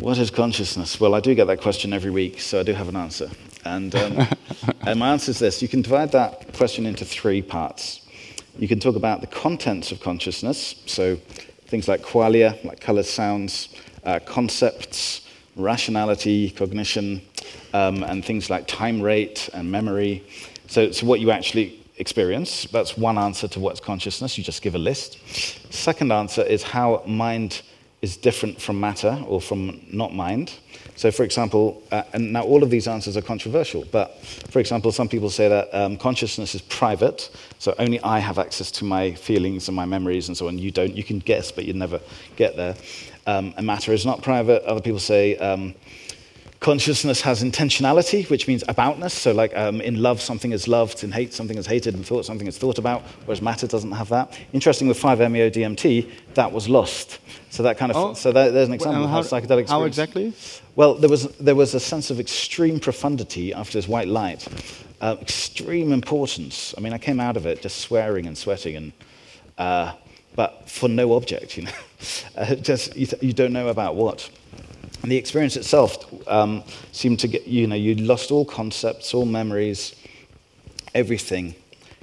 [0.00, 0.98] What is consciousness?
[0.98, 3.30] Well, I do get that question every week, so I do have an answer.
[3.64, 4.26] And, um,
[4.86, 8.00] and my answer is this you can divide that question into three parts.
[8.58, 11.16] You can talk about the contents of consciousness, so
[11.66, 13.68] things like qualia, like colors, sounds,
[14.04, 15.20] uh, concepts,
[15.56, 17.22] rationality, cognition,
[17.74, 20.24] um, and things like time rate and memory.
[20.66, 24.38] So, so, what you actually experience, that's one answer to what's consciousness.
[24.38, 25.18] You just give a list.
[25.72, 27.62] Second answer is how mind
[28.02, 30.52] is different from matter or from not mind.
[30.96, 34.18] So, for example, uh, and now all of these answers are controversial, but
[34.50, 38.70] for example, some people say that um, consciousness is private, so only I have access
[38.72, 40.58] to my feelings and my memories and so on.
[40.58, 42.00] You don't, you can guess, but you never
[42.36, 42.74] get there.
[43.26, 44.64] Um, and matter is not private.
[44.64, 45.74] Other people say um,
[46.60, 49.10] consciousness has intentionality, which means aboutness.
[49.10, 52.24] So, like um, in love, something is loved, in hate, something is hated, in thought,
[52.24, 54.38] something is thought about, whereas matter doesn't have that.
[54.52, 57.18] Interesting with 5-MeO DMT, that was lost.
[57.50, 58.14] So that kind of, Oh.
[58.14, 60.32] so that, there's an example Well, of how, psychedelic how exactly?
[60.76, 64.46] well, there was, there was a sense of extreme profundity after this white light,
[65.00, 66.74] uh, extreme importance.
[66.78, 68.92] I mean, I came out of it just swearing and sweating, and,
[69.58, 69.92] uh,
[70.34, 71.72] but for no object, you know.
[72.34, 74.28] Uh, just, you, you don't know about what.
[75.02, 79.24] And the experience itself um, seemed to get, you know, you lost all concepts, all
[79.26, 79.94] memories,
[80.94, 81.54] everything.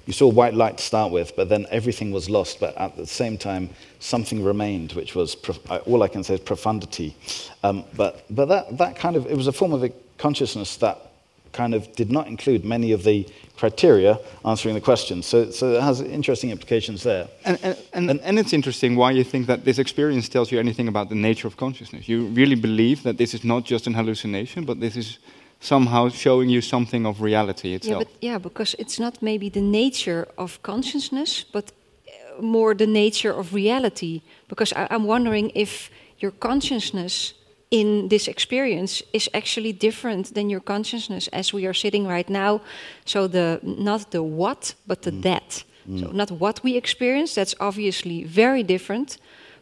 [0.06, 2.60] You saw white light to start with, but then everything was lost.
[2.60, 6.36] But at the same time, something remained, which was prof- uh, all I can say
[6.36, 7.16] is profundity.
[7.64, 11.09] Um, but but that, that kind of, it was a form of a consciousness that
[11.52, 13.26] kind of did not include many of the
[13.58, 15.22] criteria answering the question.
[15.22, 17.28] So, so it has interesting implications there.
[17.46, 20.88] And, and, and, and it's interesting why you think that this experience tells you anything
[20.88, 22.08] about the nature of consciousness.
[22.08, 25.20] You really believe that this is not just an hallucination, but this is
[25.60, 28.04] somehow showing you something of reality Yeah, itself.
[28.04, 31.72] but yeah, because it's not maybe the nature of consciousness, but
[32.08, 34.22] uh, more the nature of reality.
[34.48, 37.34] Because I, I'm wondering if your consciousness
[37.72, 42.62] in this experience is actually different than your consciousness as we are sitting right now.
[43.06, 45.64] So the not the what, but the that.
[45.98, 47.34] So not what we experience.
[47.34, 49.18] That's obviously very different.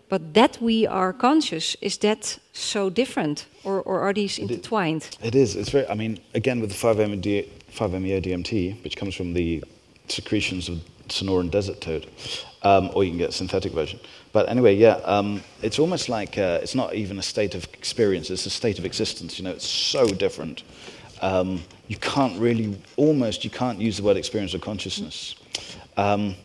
[0.09, 5.17] But that we are conscious is that so different, or, or are these intertwined?
[5.21, 5.55] It is.
[5.55, 5.87] It's very.
[5.89, 9.63] I mean, again, with the 5-MeO 5-MeO DMT, which comes from the
[10.07, 12.07] secretions of Sonoran desert toad,
[12.63, 13.99] um, or you can get a synthetic version.
[14.33, 18.29] But anyway, yeah, um, it's almost like uh, it's not even a state of experience;
[18.29, 19.39] it's a state of existence.
[19.39, 20.63] You know, it's so different.
[21.21, 25.35] Um, you can't really, almost, you can't use the word experience or consciousness.
[25.95, 26.35] Um,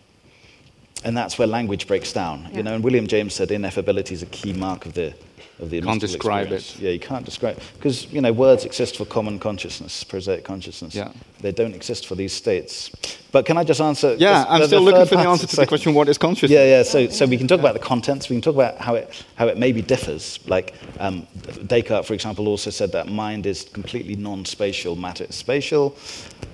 [1.05, 2.49] and that's where language breaks down.
[2.51, 2.59] Yeah.
[2.59, 5.15] You know, and William James said ineffability is a key mark of the
[5.63, 6.77] of the Can't describe experience.
[6.77, 6.83] it.
[6.83, 10.95] Yeah, you can't describe because you know words exist for common consciousness, prosaic consciousness.
[10.95, 11.13] Yeah.
[11.41, 12.91] They don't exist for these states.
[13.31, 14.15] But can I just answer?
[14.19, 16.51] yeah, I'm the- still the looking for the answer to the question what is consciousness?
[16.51, 16.83] Yeah, yeah.
[16.83, 18.29] So, so we can talk about the contents.
[18.29, 20.39] We can talk about how it how it maybe differs.
[20.47, 21.27] Like um,
[21.67, 25.97] Descartes, for example, also said that mind is completely non-spatial, matter is spatial.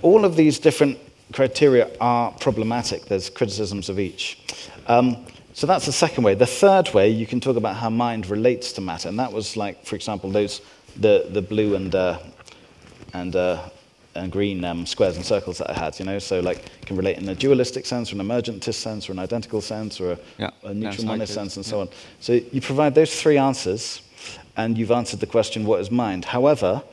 [0.03, 0.99] All of these different
[1.33, 3.07] criteria are problematic.
[3.07, 4.39] There's criticisms of each.
[4.87, 5.25] Um,
[5.59, 6.35] so that's the second way.
[6.35, 9.57] The third way, you can talk about how mind relates to matter, and that was
[9.57, 10.61] like, for example, those
[11.01, 12.21] the the blue and uh,
[13.13, 13.69] and uh,
[14.15, 15.99] and green um, squares and circles that I had.
[15.99, 19.09] You know, so like you can relate in a dualistic sense, or an emergentist sense,
[19.09, 21.71] or an identical sense, or a, Yeah, a neutral monist sense, and yeah.
[21.71, 21.89] so on.
[22.21, 24.03] So you provide those three answers,
[24.57, 26.25] and you've answered the question, what is mind?
[26.25, 26.85] However,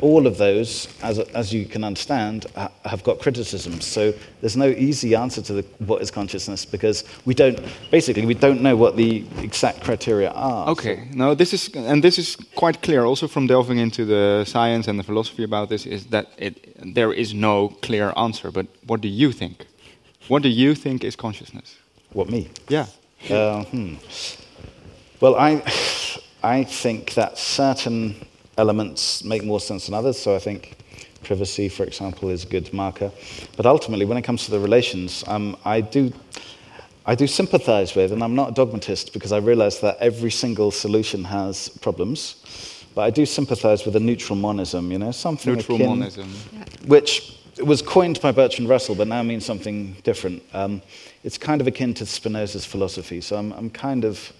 [0.00, 3.84] all of those, as, as you can understand, ha- have got criticisms.
[3.84, 7.58] So there's no easy answer to the, what is consciousness because we don't,
[7.90, 10.68] basically, we don't know what the exact criteria are.
[10.68, 14.88] Okay, no, this is and this is quite clear also from delving into the science
[14.88, 16.54] and the philosophy about this is that it,
[16.94, 18.50] there is no clear answer.
[18.50, 19.66] But what do you think?
[20.28, 21.76] What do you think is consciousness?
[22.12, 22.48] What, me?
[22.68, 22.86] Yeah.
[23.30, 23.94] Uh, hmm.
[25.20, 25.62] Well, I,
[26.42, 28.26] I think that certain
[28.56, 30.18] elements make more sense than others.
[30.18, 30.76] So I think
[31.22, 33.10] privacy, for example, is a good marker.
[33.56, 36.12] But ultimately, when it comes to the relations, um, I do.
[37.08, 40.72] I do sympathize with, and I'm not a dogmatist because I realize that every single
[40.72, 42.42] solution has problems.
[42.96, 46.28] But I do sympathize with a neutral monism, you know, something Neutral akin, monism.
[46.86, 50.42] which was coined by Bertrand Russell, but now means something different.
[50.52, 50.82] Um,
[51.22, 54.32] it's kind of akin to Spinoza's philosophy, so I'm, I'm kind of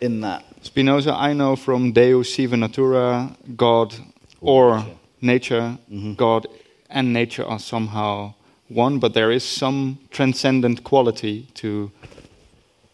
[0.00, 0.44] in that.
[0.62, 3.94] Spinoza, I know from Deus sive natura, God
[4.40, 4.84] or
[5.20, 6.14] nature, Mm-hmm.
[6.14, 6.46] God
[6.90, 8.34] and nature are somehow
[8.68, 11.90] one, but there is some transcendent quality to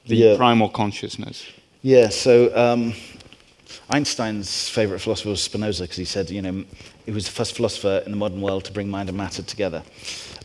[0.06, 0.36] the Yeah.
[0.36, 1.44] primal consciousness.
[1.82, 2.94] Yeah, so um,
[3.90, 6.64] Einstein's favorite philosopher was Spinoza because he said, you know,
[7.06, 9.82] he was the first philosopher in the modern world to bring mind and matter together.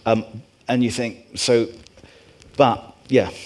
[0.05, 0.25] Um,
[0.67, 1.67] and you think, so,
[2.57, 3.29] but, yeah.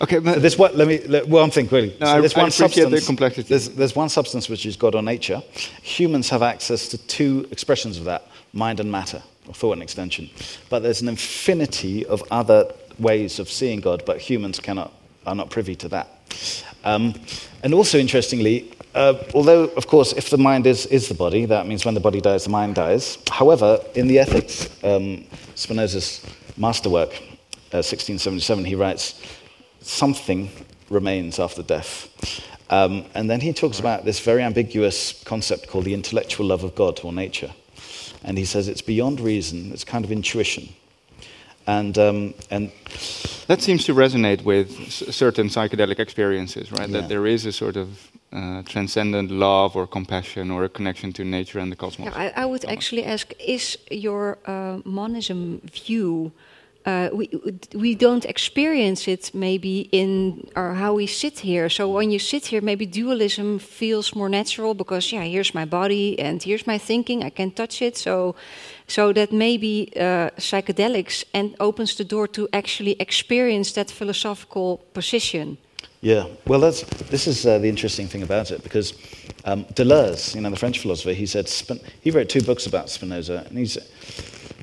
[0.00, 1.96] Okay, there's what, let me, let, well, I'm thinking really.
[1.98, 3.48] No, I- there's I one the substance, complexity.
[3.48, 5.42] There's, there's one substance which is God or nature.
[5.82, 10.28] Humans have access to two expressions of that mind and matter, or thought and extension.
[10.68, 14.92] But there's an infinity of other ways of seeing God, but humans cannot,
[15.26, 16.08] are not privy to that.
[16.84, 17.14] Um,
[17.62, 21.66] and also, interestingly, uh, although, of course, if the mind is, is the body, that
[21.66, 23.18] means when the body dies, the mind dies.
[23.30, 25.24] However, in the Ethics, um,
[25.54, 26.24] Spinoza's
[26.56, 27.14] masterwork,
[27.72, 29.20] uh, 1677, he writes,
[29.86, 30.50] something
[30.90, 32.08] remains after death.
[32.70, 36.74] Um, and then he talks about this very ambiguous concept called the intellectual love of
[36.74, 37.52] God or nature.
[38.24, 40.68] And he says it's beyond reason, it's kind of intuition.
[41.68, 42.70] And, um, and
[43.46, 46.88] that seems to resonate with s- certain psychedelic experiences, right?
[46.88, 47.00] Yeah.
[47.00, 47.88] That there is a sort of
[48.32, 52.06] uh, transcendent love or compassion or a connection to nature and the cosmos.
[52.06, 56.32] Yeah, I, I would actually ask: Is your uh, monism view?
[56.86, 57.28] Uh, we
[57.74, 61.68] we don't experience it maybe in or how we sit here.
[61.68, 66.16] So when you sit here, maybe dualism feels more natural because yeah, here's my body
[66.20, 67.24] and here's my thinking.
[67.24, 67.96] I can touch it.
[67.96, 68.36] So
[68.86, 75.58] so that maybe uh, psychedelics and opens the door to actually experience that philosophical position.
[76.02, 78.92] Yeah, well, that's, this is uh, the interesting thing about it because
[79.44, 81.48] um, Deleuze, you know, the French philosopher, he said
[82.00, 83.76] he wrote two books about Spinoza, and he's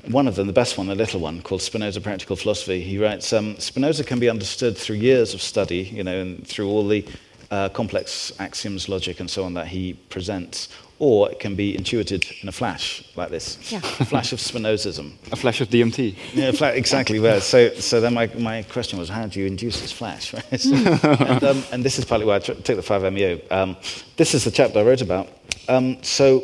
[0.08, 2.80] one of them, the best one, the little one, called Spinoza Practical Philosophy.
[2.80, 6.68] He writes um, Spinoza can be understood through years of study, you know, and through
[6.68, 7.06] all the
[7.50, 12.24] uh, complex axioms, logic, and so on that he presents, or it can be intuited
[12.42, 13.78] in a flash like this, Yeah.
[13.78, 15.12] a flash of Spinozism.
[15.32, 16.16] a flash of DMT.
[16.32, 17.20] Yeah, fla- exactly.
[17.20, 20.32] Well, so, so then my, my question was, how do you induce this flash?
[20.32, 20.44] Right?
[20.60, 23.40] So- and, um, and this is partly why I tr- took the 5-MeO.
[23.50, 23.76] Um,
[24.16, 25.28] this is the chapter I wrote about.
[25.68, 26.42] Um, so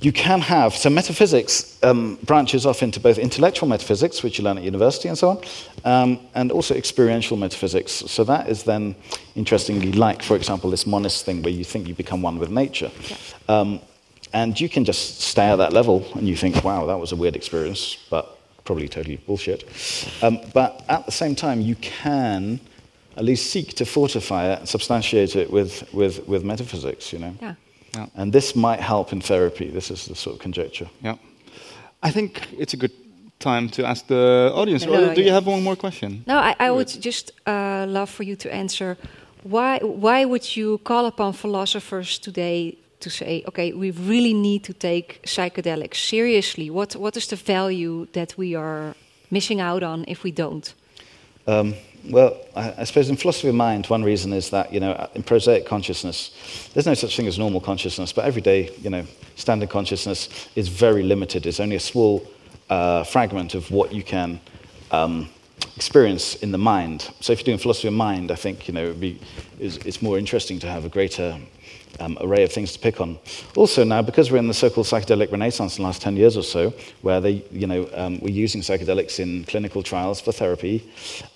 [0.00, 4.58] you can have, so metaphysics um, branches off into both intellectual metaphysics, which you learn
[4.58, 5.38] at university and so on,
[5.84, 7.92] um, and also experiential metaphysics.
[7.92, 8.94] So that is then,
[9.34, 12.90] interestingly, like, for example, this monist thing where you think you become one with nature.
[13.48, 13.80] Um,
[14.32, 17.16] and you can just stay at that level and you think, wow, that was a
[17.16, 19.64] weird experience, but probably totally bullshit.
[20.22, 22.60] Um, but at the same time, you can
[23.16, 27.34] at least seek to fortify it, substantiate it with, with, with metaphysics, you know.
[27.40, 27.54] Yeah.
[27.94, 28.06] Yeah.
[28.14, 29.70] And this might help in therapy.
[29.70, 30.88] This is the sort of conjecture.
[31.00, 31.16] Yeah.
[32.06, 32.92] I think it's a good
[33.38, 34.86] time to ask the audience.
[34.86, 36.22] Or do you have one more question?
[36.26, 38.96] No, I, I would just uh, love for you to answer
[39.42, 44.72] why why would you call upon philosophers today to say, okay, we really need to
[44.72, 46.70] take psychedelics seriously?
[46.70, 48.94] What what is the value that we are
[49.30, 50.74] missing out on if we don't?
[51.46, 51.74] Um,
[52.10, 55.66] well, I, suppose in philosophy of mind, one reason is that, you know, in prosaic
[55.66, 56.30] consciousness,
[56.72, 61.02] there's no such thing as normal consciousness, but everyday, you know, standard consciousness is very
[61.02, 61.46] limited.
[61.46, 62.26] It's only a small
[62.70, 64.40] uh, fragment of what you can
[64.90, 65.28] um,
[65.76, 67.10] experience in the mind.
[67.20, 69.20] So if you're doing philosophy of mind, I think, you know, be,
[69.58, 71.38] it's, it's more interesting to have a greater
[72.00, 73.18] um, array of things to pick on.
[73.56, 76.42] Also now, because we're in the so-called psychedelic renaissance in the last 10 years or
[76.42, 76.72] so,
[77.02, 80.88] where they, you know, um, we're using psychedelics in clinical trials for therapy,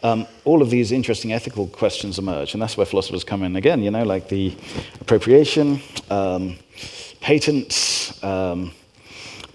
[0.03, 3.83] um, all of these interesting ethical questions emerge, and that's where philosophers come in again,
[3.83, 4.55] you know, like the
[5.01, 5.81] appropriation,
[6.11, 6.57] um,
[7.21, 8.73] patents, um,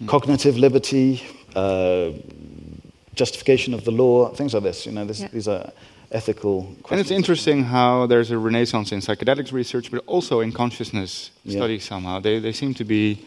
[0.07, 1.23] cognitive liberty,
[1.55, 2.11] uh,
[3.15, 4.85] justification of the law, things like this.
[4.85, 5.27] You know, this, Yeah.
[5.31, 5.71] these are
[6.15, 6.91] ethical questions.
[6.91, 11.59] And it's interesting how there's a renaissance in psychedelics research, but also in consciousness Yeah.
[11.59, 12.19] studies somehow.
[12.21, 13.19] They, they seem to be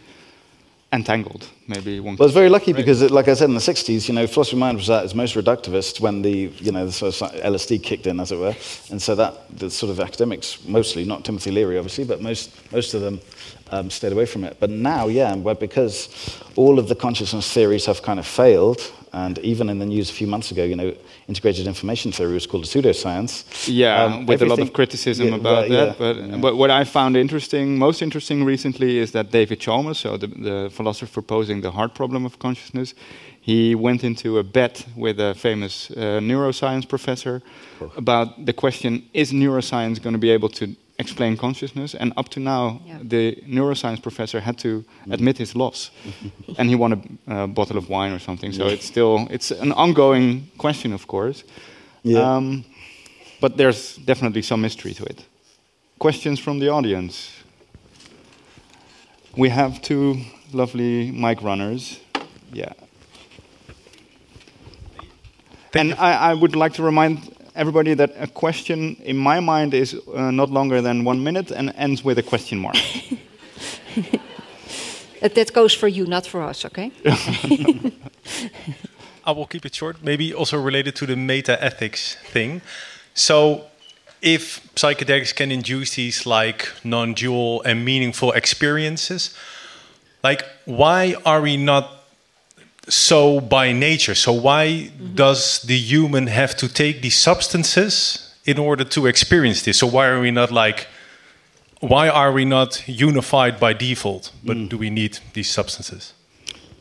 [0.90, 2.80] entangled, maybe one Well, I was very lucky Right.
[2.82, 5.04] because, it, like I said, in the 60s, you know, philosophy of mind was at
[5.04, 8.38] its most reductivist when the, you know, the sort of LSD kicked in, as it
[8.38, 8.56] were.
[8.90, 12.94] And so that, the sort of academics, mostly, not Timothy Leary, obviously, but most, most
[12.94, 13.20] of them
[13.70, 14.56] um, stayed away from it.
[14.60, 16.08] But now, yeah, well, because
[16.56, 18.80] all of the consciousness theories have kind of failed,
[19.12, 20.94] And even in the news a few months ago, you know,
[21.28, 23.44] integrated information theory was called a pseudoscience.
[23.66, 25.98] Yeah, Um, with a lot of criticism Yeah, about well, yeah, that.
[25.98, 30.26] But, but what I found interesting, most interesting recently, is that David Chalmers, so the,
[30.26, 32.94] the philosopher posing the hard problem of consciousness,
[33.40, 37.40] he went into a bet with a famous uh, neuroscience professor
[37.96, 40.66] about the question: Is neuroscience going to be able to
[40.98, 41.94] explain consciousness?
[41.94, 42.98] And up to now, Yeah.
[43.02, 45.90] the neuroscience professor had to admit his loss,
[46.58, 48.52] and he won a uh, bottle of wine or something.
[48.52, 51.44] So it's still it's an ongoing question, of course.
[52.02, 52.36] Yeah.
[52.36, 52.64] Um,
[53.40, 55.24] but there's definitely some mystery to it.
[55.98, 57.30] Questions from the audience?
[59.36, 60.16] We have two
[60.52, 62.00] lovely mic runners.
[62.52, 62.72] Yeah.
[65.74, 67.18] and I, I would like to remind
[67.58, 71.72] everybody that a question, in my mind, is uh, not longer than one minute and
[71.76, 72.76] ends with a question mark.
[75.20, 76.92] That, that goes for you, not for us, okay?
[79.24, 80.02] I will keep it short.
[80.02, 82.62] Maybe also related to the meta ethics thing.
[83.14, 83.64] So,
[84.22, 89.34] if psychedelics can induce these like non dual and meaningful experiences,
[90.22, 91.97] like why are we not
[92.88, 94.14] so by nature?
[94.14, 99.78] So, why does the human have to take these substances in order to experience this?
[99.78, 100.86] So, why are we not like
[101.80, 106.12] why are we not unified by default, but do we need these substances?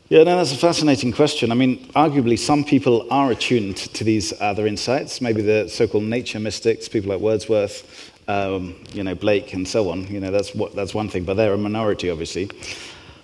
[0.08, 1.52] Yeah, no, that's a fascinating question.
[1.52, 5.20] I mean, arguably, some people are attuned to these other insights.
[5.20, 10.06] Maybe the so-called nature mystics, people like Wordsworth, um, you know, Blake, and so on.
[10.06, 11.24] You know, that's what, that's one thing.
[11.24, 12.50] But they're a minority, obviously.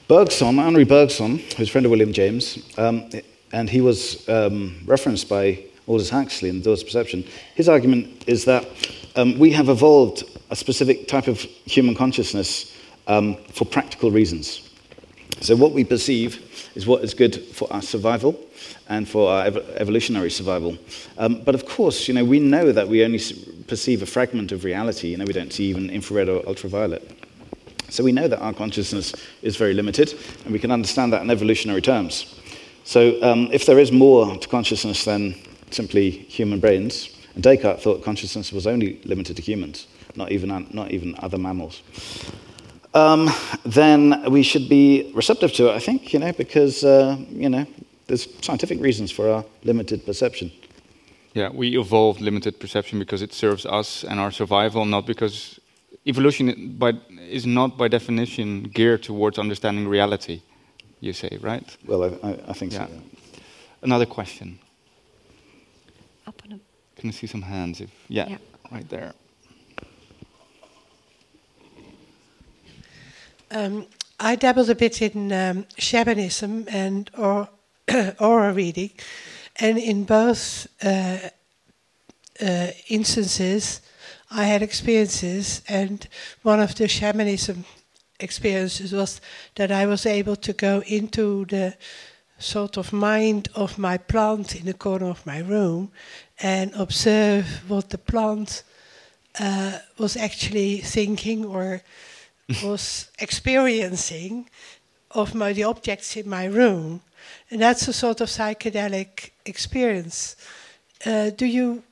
[0.07, 3.09] Bergson, Henri Bergson, who's a friend of William James, um,
[3.53, 7.25] and he was um, referenced by Aldous Huxley in The Doors of Perception.
[7.55, 8.67] His argument is that
[9.17, 12.77] um, we have evolved a specific type of human consciousness
[13.07, 14.69] um, for practical reasons.
[15.41, 18.39] So what we perceive is what is good for our survival
[18.91, 20.77] and for our ev- evolutionary survival.
[21.17, 23.21] Um, but of course, you know, we know that we only
[23.69, 25.09] perceive a fragment of reality.
[25.09, 27.14] You know, we don't see even infrared or ultraviolet.
[27.95, 30.15] So we know that our consciousness is very limited,
[30.45, 32.41] and we can understand that in evolutionary terms.
[32.85, 35.35] So um, if there is more to consciousness than
[35.71, 39.87] simply human brains, and Descartes thought consciousness was only limited to humans,
[40.17, 41.83] not even, not even other mammals
[42.95, 43.29] um,
[43.65, 47.67] then we should be receptive to it, I think, you know, because, uh, you know,
[48.07, 50.53] there's scientific reasons for our limited perception.
[51.35, 55.59] Yeah, we evolved limited perception because it serves us and our survival, not because
[56.07, 56.93] evolution by,
[57.31, 60.43] is not by definition geared towards understanding reality,
[61.01, 61.77] you say, right?
[61.87, 62.87] Well, I, I, I think Yeah.
[62.87, 62.93] so.
[62.93, 63.01] yeah.
[63.83, 64.59] Another question.
[66.27, 67.81] Up on a- Can I see some hands?
[67.81, 68.39] If Yeah, Yeah.
[68.73, 69.13] right there.
[73.51, 73.87] Um,
[74.19, 77.49] I dabbled a bit in um, shamanism and or
[78.19, 78.91] aura reading,
[79.57, 81.19] and in both uh,
[82.41, 83.81] uh, instances,
[84.31, 86.07] I had experiences, and
[86.43, 87.65] one of the shamanism
[88.21, 89.21] experiences was
[89.55, 91.77] that I was able to go into the
[92.39, 95.91] sort of mind of my plant in the corner of my room
[96.41, 98.63] and observe what the plant
[99.39, 101.83] uh, was actually thinking or
[102.63, 104.49] was experiencing
[105.11, 107.01] of my, the objects in my room.
[107.51, 110.37] And that's a sort of psychedelic experience.
[111.07, 111.83] Uh, do you,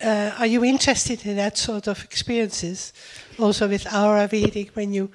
[0.00, 2.92] uh, are you interested in that sort of experiences?
[3.38, 5.10] Also with aura reading, when you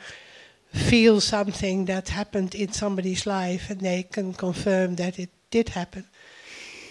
[0.74, 6.06] feel something that happened in somebody's life and they can confirm that it did happen.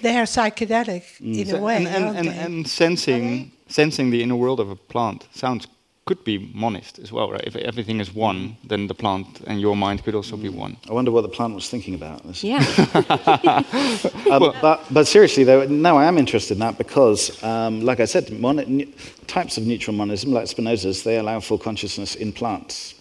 [0.03, 1.77] They are psychedelic in So- a way.
[1.77, 5.67] and, and, and, and sensing, sensing the inner world of a plant sounds
[6.05, 7.45] could be monist as well, right?
[7.47, 10.77] If everything is one, then the plant and your mind could also be one.
[10.91, 12.27] I wonder what the plant was thinking about.
[12.27, 12.43] This.
[12.45, 12.63] Yeah.
[14.31, 18.07] Um, but, but seriously, though, no, I am interested in that because, um, like I
[18.07, 18.93] said, mon- n-
[19.27, 22.95] types of neutral monism, like Spinoza's, they allow for consciousness in plants.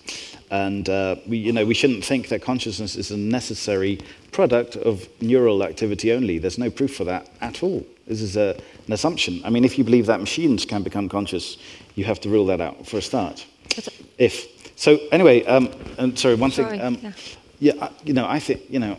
[0.51, 3.99] And uh, we, you know, we shouldn't think that consciousness is a necessary
[4.33, 6.37] product of neural activity only.
[6.37, 7.85] There's no proof for that at all.
[8.07, 9.41] This is a, an assumption.
[9.45, 11.55] I mean, if you believe that machines can become conscious,
[11.95, 13.45] you have to rule that out for a start.
[14.17, 16.81] If so, anyway, um, and sorry, one Sorry, thing.
[16.81, 17.11] Um, yeah.
[17.59, 18.97] yeah, I- you know, I think, you know,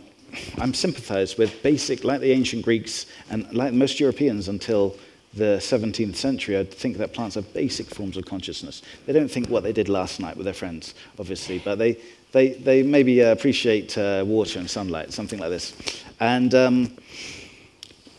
[0.57, 4.95] I'm sympathized with basic, like the ancient Greeks and like most Europeans until
[5.33, 8.81] the 17th century, I'd think that plants are basic forms of consciousness.
[9.05, 11.97] They don't think what they did last night with their friends, obviously, but they,
[12.31, 15.73] they, they maybe uh, appreciate uh, water and sunlight, something like this.
[16.19, 16.97] And, um,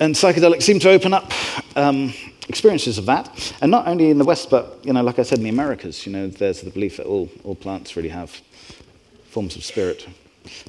[0.00, 1.32] and psychedelics seem to open up
[1.76, 2.12] um,
[2.48, 3.54] experiences of that.
[3.60, 6.06] And not only in the West, but, you know, like I said, in the Americas,
[6.06, 8.30] you know, there's the belief that all, all plants really have
[9.30, 10.06] forms of spirit.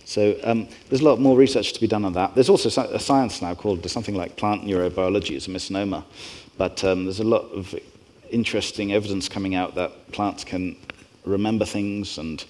[0.05, 2.33] So um, there's a lot more research to be done on that.
[2.33, 5.35] There's also a science now called something like plant neurobiology.
[5.35, 6.03] It's a misnomer.
[6.57, 7.75] But um, there's a lot of
[8.29, 10.77] interesting evidence coming out that plants can
[11.25, 12.45] remember things and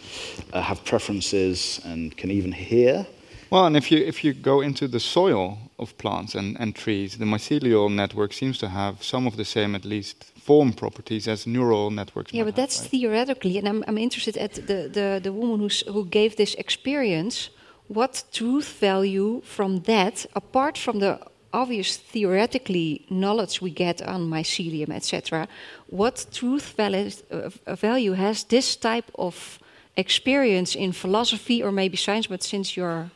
[0.54, 3.08] uh, have preferences and can even hear.
[3.50, 7.18] Well, and if you, if you go into the soil of plants and, and trees,
[7.18, 11.46] the mycelial network seems to have some of the same, at least, form properties as
[11.46, 12.34] neural networks.
[12.34, 12.90] Yeah, but that's right?
[12.92, 17.50] theoretically, and I'm, I'm interested at the, the, the woman who's, who gave this experience.
[17.88, 21.20] What truth value from that, apart from the
[21.54, 25.48] obvious theoretically knowledge we get on mycelium, etc.,
[25.88, 29.60] what truth value, uh, value has this type of
[29.98, 32.28] experience in philosophy or maybe science?
[32.28, 33.12] But since you're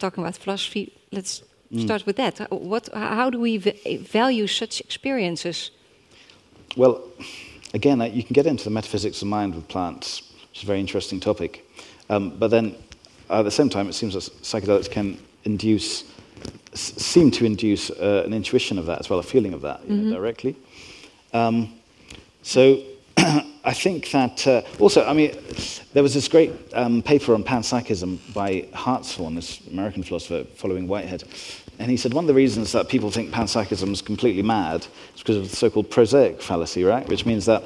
[0.00, 1.42] talking about philosophy, let's
[1.72, 1.82] mm.
[1.82, 2.50] start with that.
[2.50, 5.70] What, how do we value such experiences?
[6.76, 7.02] Well,
[7.74, 10.80] again, you can get into the metaphysics of mind with plants, which is a very
[10.80, 11.66] interesting topic.
[12.08, 12.74] Um, but then,
[13.28, 16.04] at the same time, it seems that psychedelics can induce
[16.74, 20.10] seem to induce uh, an intuition of that as well, a feeling of that mm-hmm.
[20.10, 20.54] know, directly.
[21.32, 21.72] Um,
[22.42, 22.82] so
[23.64, 25.36] I think that uh, also, I mean,
[25.92, 31.24] there was this great um, paper on panpsychism by Hartshorne, this American philosopher following Whitehead.
[31.78, 35.20] And he said one of the reasons that people think panpsychism is completely mad is
[35.20, 37.06] because of the so called prosaic fallacy, right?
[37.08, 37.62] Which means that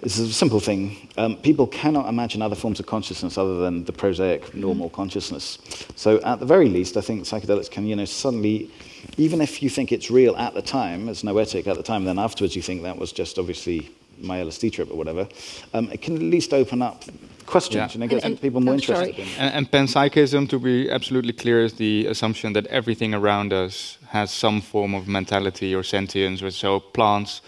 [0.00, 1.08] this is a simple thing.
[1.18, 5.58] Um, people cannot imagine other forms of consciousness other than the prosaic, normal consciousness.
[5.96, 8.70] So, at the very least, I think psychedelics can, you know, suddenly,
[9.16, 12.18] even if you think it's real at the time, it's noetic at the time, then
[12.18, 13.90] afterwards you think that was just obviously
[14.20, 15.28] my LSD trip or whatever,
[15.74, 17.04] um, it can at least open up
[17.46, 17.94] questions yeah.
[17.94, 19.18] and it gets and, people more oh, interested.
[19.18, 19.28] In.
[19.38, 24.30] And, and panpsychism, to be absolutely clear, is the assumption that everything around us has
[24.30, 27.40] some form of mentality or sentience, or so plants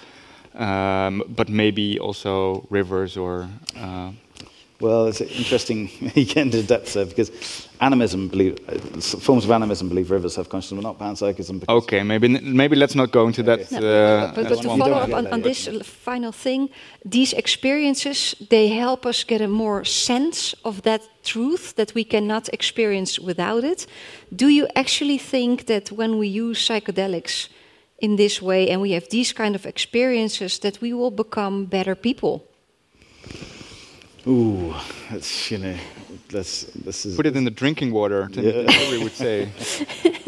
[0.55, 3.49] um, but maybe also rivers or.
[3.77, 4.13] Uh,
[4.81, 7.31] well, it's interesting you get into depth there because
[7.81, 11.65] animism believe uh, forms of animism believe rivers have consciousness, but not panpsychism.
[11.69, 13.71] Okay, maybe maybe let's not go into that.
[13.71, 16.71] No, uh, but, but to follow up on, on this final thing,
[17.05, 22.49] these experiences they help us get a more sense of that truth that we cannot
[22.49, 23.87] experience without it.
[24.35, 27.49] Do you actually think that when we use psychedelics?
[28.03, 31.95] in this way and we have these kind of experiences that we will become better
[31.95, 32.43] people
[34.27, 34.75] ooh
[35.11, 35.77] that's you know
[36.29, 38.91] that's this is put it in the drinking water yeah.
[38.91, 39.51] we would say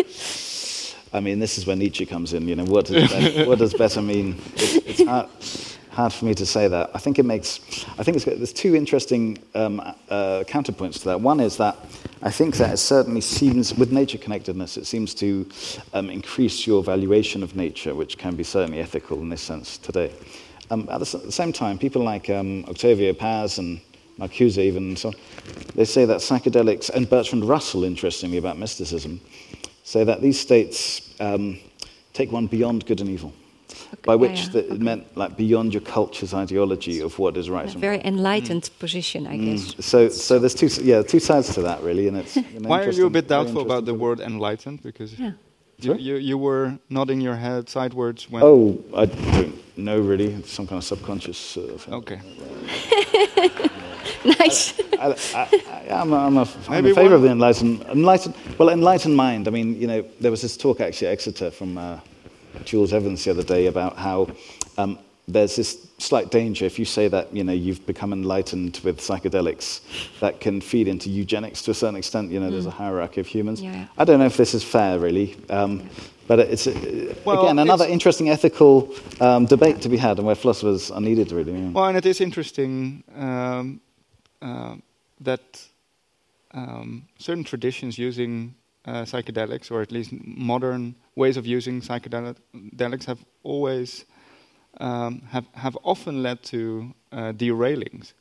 [1.14, 2.48] I mean, this is where Nietzsche comes in.
[2.48, 4.40] You know, what does better, what does better mean?
[4.56, 5.28] It, it's hard,
[5.90, 6.90] hard for me to say that.
[6.94, 7.60] I think it makes.
[7.98, 11.20] I think there's two interesting um, uh, counterpoints to that.
[11.20, 11.76] One is that
[12.22, 15.48] I think that it certainly seems, with nature connectedness, it seems to
[15.92, 20.12] um, increase your valuation of nature, which can be certainly ethical in this sense today.
[20.72, 23.78] Um, at the same time, people like um, Octavio Paz and
[24.18, 25.12] Marcuse even, so
[25.74, 29.20] they say that psychedelics, and Bertrand Russell, interestingly, about mysticism,
[29.84, 31.58] say that these states um,
[32.14, 33.34] take one beyond good and evil.
[33.68, 34.74] Okay, by which yeah, yeah.
[34.74, 37.74] it meant like beyond your culture's ideology of what is right.
[37.74, 38.06] A very wrong.
[38.06, 38.78] enlightened mm.
[38.78, 39.74] position, I guess.
[39.74, 39.82] Mm.
[39.82, 42.36] So, so there's two, yeah, two sides to that really, and it's.
[42.60, 44.82] Why are you a bit doubtful about the word enlightened?
[44.82, 45.32] Because yeah.
[45.78, 48.42] you, you, you were nodding your head sideways when.
[48.42, 50.42] Oh, I don't know really.
[50.42, 51.56] Some kind of subconscious.
[51.56, 52.20] Uh, okay.
[54.38, 54.80] nice.
[54.98, 55.46] I,
[55.88, 58.34] am a, I'm a, I'm a favor of the enlightened, enlightened.
[58.58, 59.48] Well, enlightened mind.
[59.48, 61.78] I mean, you know, there was this talk actually at Exeter from.
[61.78, 62.00] Uh,
[62.64, 64.28] Jules Evans the other day about how
[64.78, 64.98] um,
[65.28, 69.80] there's this slight danger if you say that you know you've become enlightened with psychedelics
[70.18, 72.50] that can feed into eugenics to a certain extent you know mm.
[72.50, 73.86] there's a hierarchy of humans yeah.
[73.98, 75.88] i don't know if this is fair really um,
[76.26, 80.34] but it's uh, well, again another interesting ethical um, debate to be had and where
[80.34, 81.70] philosophers are needed really yeah.
[81.70, 83.80] well and it is interesting um,
[84.40, 84.76] uh,
[85.20, 85.66] that
[86.52, 88.54] um, certain traditions using
[88.84, 94.04] uh, psychedelics or at least modern ways of using psychedelics have always
[94.78, 98.14] um, have have often led to uh, derailings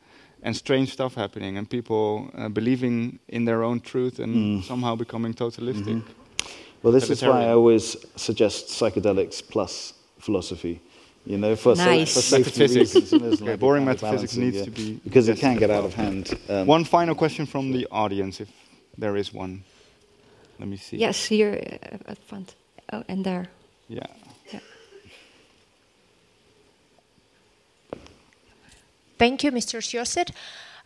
[0.44, 4.64] and strange stuff happening and people uh, believing in their own truth and mm.
[4.64, 5.86] somehow becoming totalistic.
[5.86, 6.21] Mm-hmm.
[6.84, 10.82] Well, this is why I always suggest psychedelics plus philosophy.
[11.26, 12.14] You know, for, nice.
[12.14, 12.96] so, for metaphysics.
[12.96, 14.66] Reasons, okay, boring metaphysics needs yeah.
[14.66, 16.34] to be because it can get out of hand.
[16.50, 18.50] Um, one final question from the audience, if
[18.98, 19.64] there is one.
[20.58, 20.98] Let me see.
[20.98, 22.56] Yes, here uh, at front.
[22.92, 23.46] Oh, and there.
[23.88, 24.08] Yeah.
[24.52, 24.60] yeah.
[29.20, 29.80] Thank you, Mr.
[29.80, 30.32] Sjöstedt.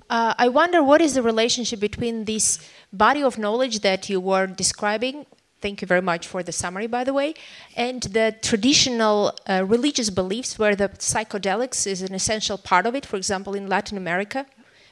[0.09, 2.59] Uh, I wonder what is the relationship between this
[2.91, 5.25] body of knowledge that you were describing.
[5.65, 7.33] Thank you very much for the summary, by the way,
[7.75, 13.03] and the traditional uh, religious beliefs where the psychedelics is an essential part of it.
[13.03, 14.45] For example, in Latin America,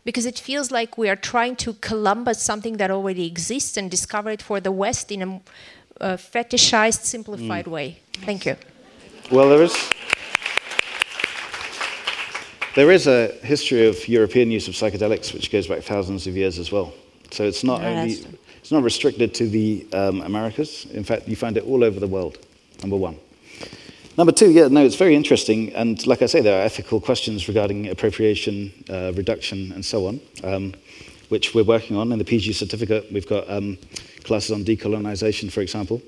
[0.03, 4.31] because it feels like we are trying to Columbus something that already exists and discover
[4.31, 5.29] it for the West in a
[6.01, 7.99] uh, fetishized, simplified way.
[8.25, 8.55] Thank you.
[9.29, 9.75] Well, there is.
[12.73, 16.57] There is a history of European use of psychedelics which goes back thousands of years
[16.57, 16.95] as well.
[17.29, 20.85] So it's not Yeah, only that's- it's not restricted to the um, Americas.
[20.85, 22.37] In fact, you find it all over the world.
[22.81, 23.17] Number one.
[24.17, 25.73] Number two, yeah, no, it's very interesting.
[25.73, 30.21] And like I say, there are ethical questions regarding appropriation, uh, reduction, and so on,
[30.45, 30.73] um,
[31.27, 32.13] which we're working on.
[32.13, 33.77] In the PG certificate, we've got um,
[34.23, 36.01] classes on decolonization, for example.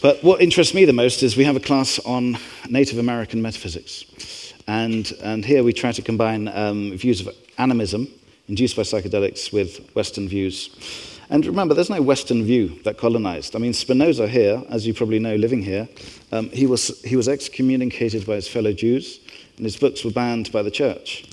[0.00, 2.38] But what interests me the most is we have a class on
[2.70, 4.52] Native American metaphysics.
[4.66, 8.08] And, and here we try to combine um, views of animism
[8.48, 11.10] induced by psychedelics with Western views.
[11.32, 13.56] And remember, there's no Western view that colonized.
[13.56, 15.88] I mean, Spinoza here, as you probably know, living here,
[16.30, 19.18] um, he, was, he was excommunicated by his fellow Jews,
[19.56, 21.24] and his books were banned by the church.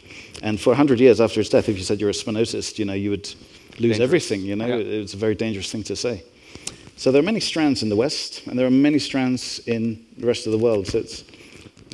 [0.41, 2.93] And for 100 years after his death, if you said you're a Spinozist, you know,
[2.93, 3.99] you would lose Dangerous.
[3.99, 4.67] everything, you know.
[4.67, 4.75] Yeah.
[4.75, 6.23] It was a very dangerous thing to say.
[6.95, 10.27] So there are many strands in the West, and there are many strands in the
[10.27, 10.87] rest of the world.
[10.87, 11.25] So it's,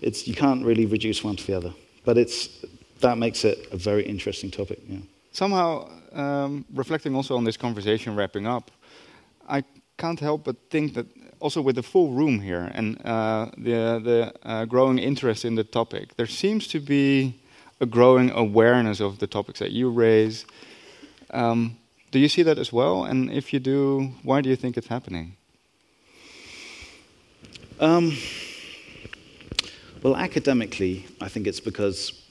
[0.03, 1.73] it's, you can't really reduce one to the other.
[2.03, 2.49] But it's,
[2.99, 4.79] that makes it a very interesting topic.
[4.87, 4.99] Yeah.
[5.35, 8.71] Somehow, um, reflecting also on this conversation, wrapping up,
[9.49, 9.65] I
[9.97, 11.07] can't help but think that
[11.41, 15.65] also with the full room here and uh, the, the uh, growing interest in the
[15.65, 17.35] topic, there seems to be
[17.81, 20.45] a growing awareness of the topics that you raise.
[21.31, 21.79] Um,
[22.11, 23.03] do you see that as well?
[23.03, 25.35] And if you do, why do you think it's happening?
[27.81, 28.17] Um,
[30.01, 32.24] well, academically, I think it's because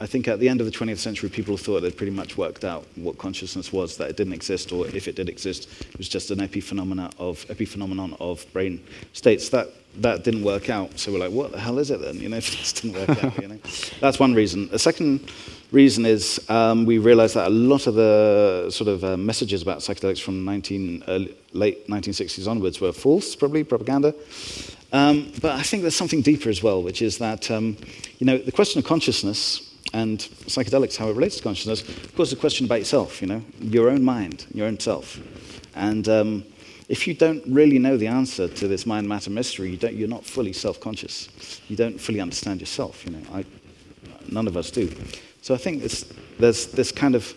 [0.00, 2.64] I think at the end of the 20th century, people thought they'd pretty much worked
[2.64, 6.08] out what consciousness was, that it didn't exist, or if it did exist, it was
[6.08, 8.82] just an epiphenomena of, epiphenomenon of brain
[9.12, 9.50] states.
[9.50, 9.68] That,
[9.98, 10.98] that didn't work out.
[10.98, 12.16] So we're like, what the hell is it then?
[12.16, 13.58] You know, if this didn't work out, you know?
[14.00, 14.68] That's one reason.
[14.72, 15.30] A second
[15.70, 19.78] reason is um, we realized that a lot of the sort of uh, messages about
[19.78, 21.20] psychedelics from 19, uh,
[21.52, 24.12] late 1960s onwards were false, probably propaganda.
[24.92, 27.76] Um, but I think there's something deeper as well, which is that, um,
[28.18, 32.28] you know, the question of consciousness and psychedelics, how it relates to consciousness, of course,
[32.28, 35.20] is a question about yourself, you know, your own mind, your own self.
[35.74, 36.44] And um,
[36.88, 40.08] if you don't really know the answer to this mind matter mystery, you don't, you're
[40.08, 41.60] not fully self conscious.
[41.68, 43.22] You don't fully understand yourself, you know.
[43.32, 43.44] I,
[44.30, 44.90] none of us do.
[45.42, 46.06] So I think it's,
[46.38, 47.34] there's this kind of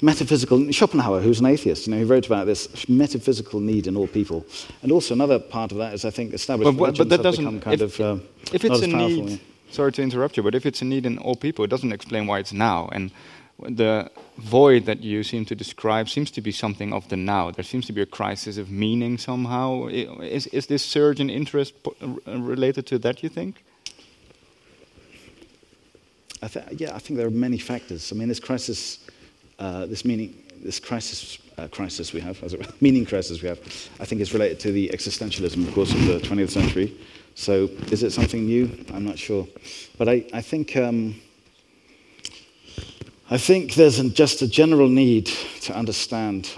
[0.00, 0.70] metaphysical.
[0.72, 4.46] Schopenhauer, who's an atheist, you know, he wrote about this metaphysical need in all people.
[4.82, 7.44] And also another part of that is, I think, established But, but, that doesn't.
[7.44, 9.36] become kind if, of uh, if it's a need, yeah.
[9.70, 12.26] Sorry to interrupt you, but if it's a need in all people, it doesn't explain
[12.26, 12.88] why it's now.
[12.92, 13.10] And
[13.58, 17.50] the void that you seem to describe seems to be something of the now.
[17.50, 19.86] There seems to be a crisis of meaning somehow.
[19.86, 21.74] Is, is this surge in interest
[22.26, 23.64] related to that, you think?
[26.40, 28.12] I th- yeah, I think there are many factors.
[28.12, 29.00] I mean, this crisis,
[29.58, 33.58] uh, this meaning, this crisis, uh, crisis we have, as meaning crisis we have,
[34.00, 36.96] I think is related to the existentialism, of course, of the 20th century.
[37.34, 38.84] So, is it something new?
[38.92, 39.46] I'm not sure,
[39.96, 40.76] but I, I think.
[40.76, 41.20] Um,
[43.30, 45.26] I think there's just a general need
[45.60, 46.48] to understand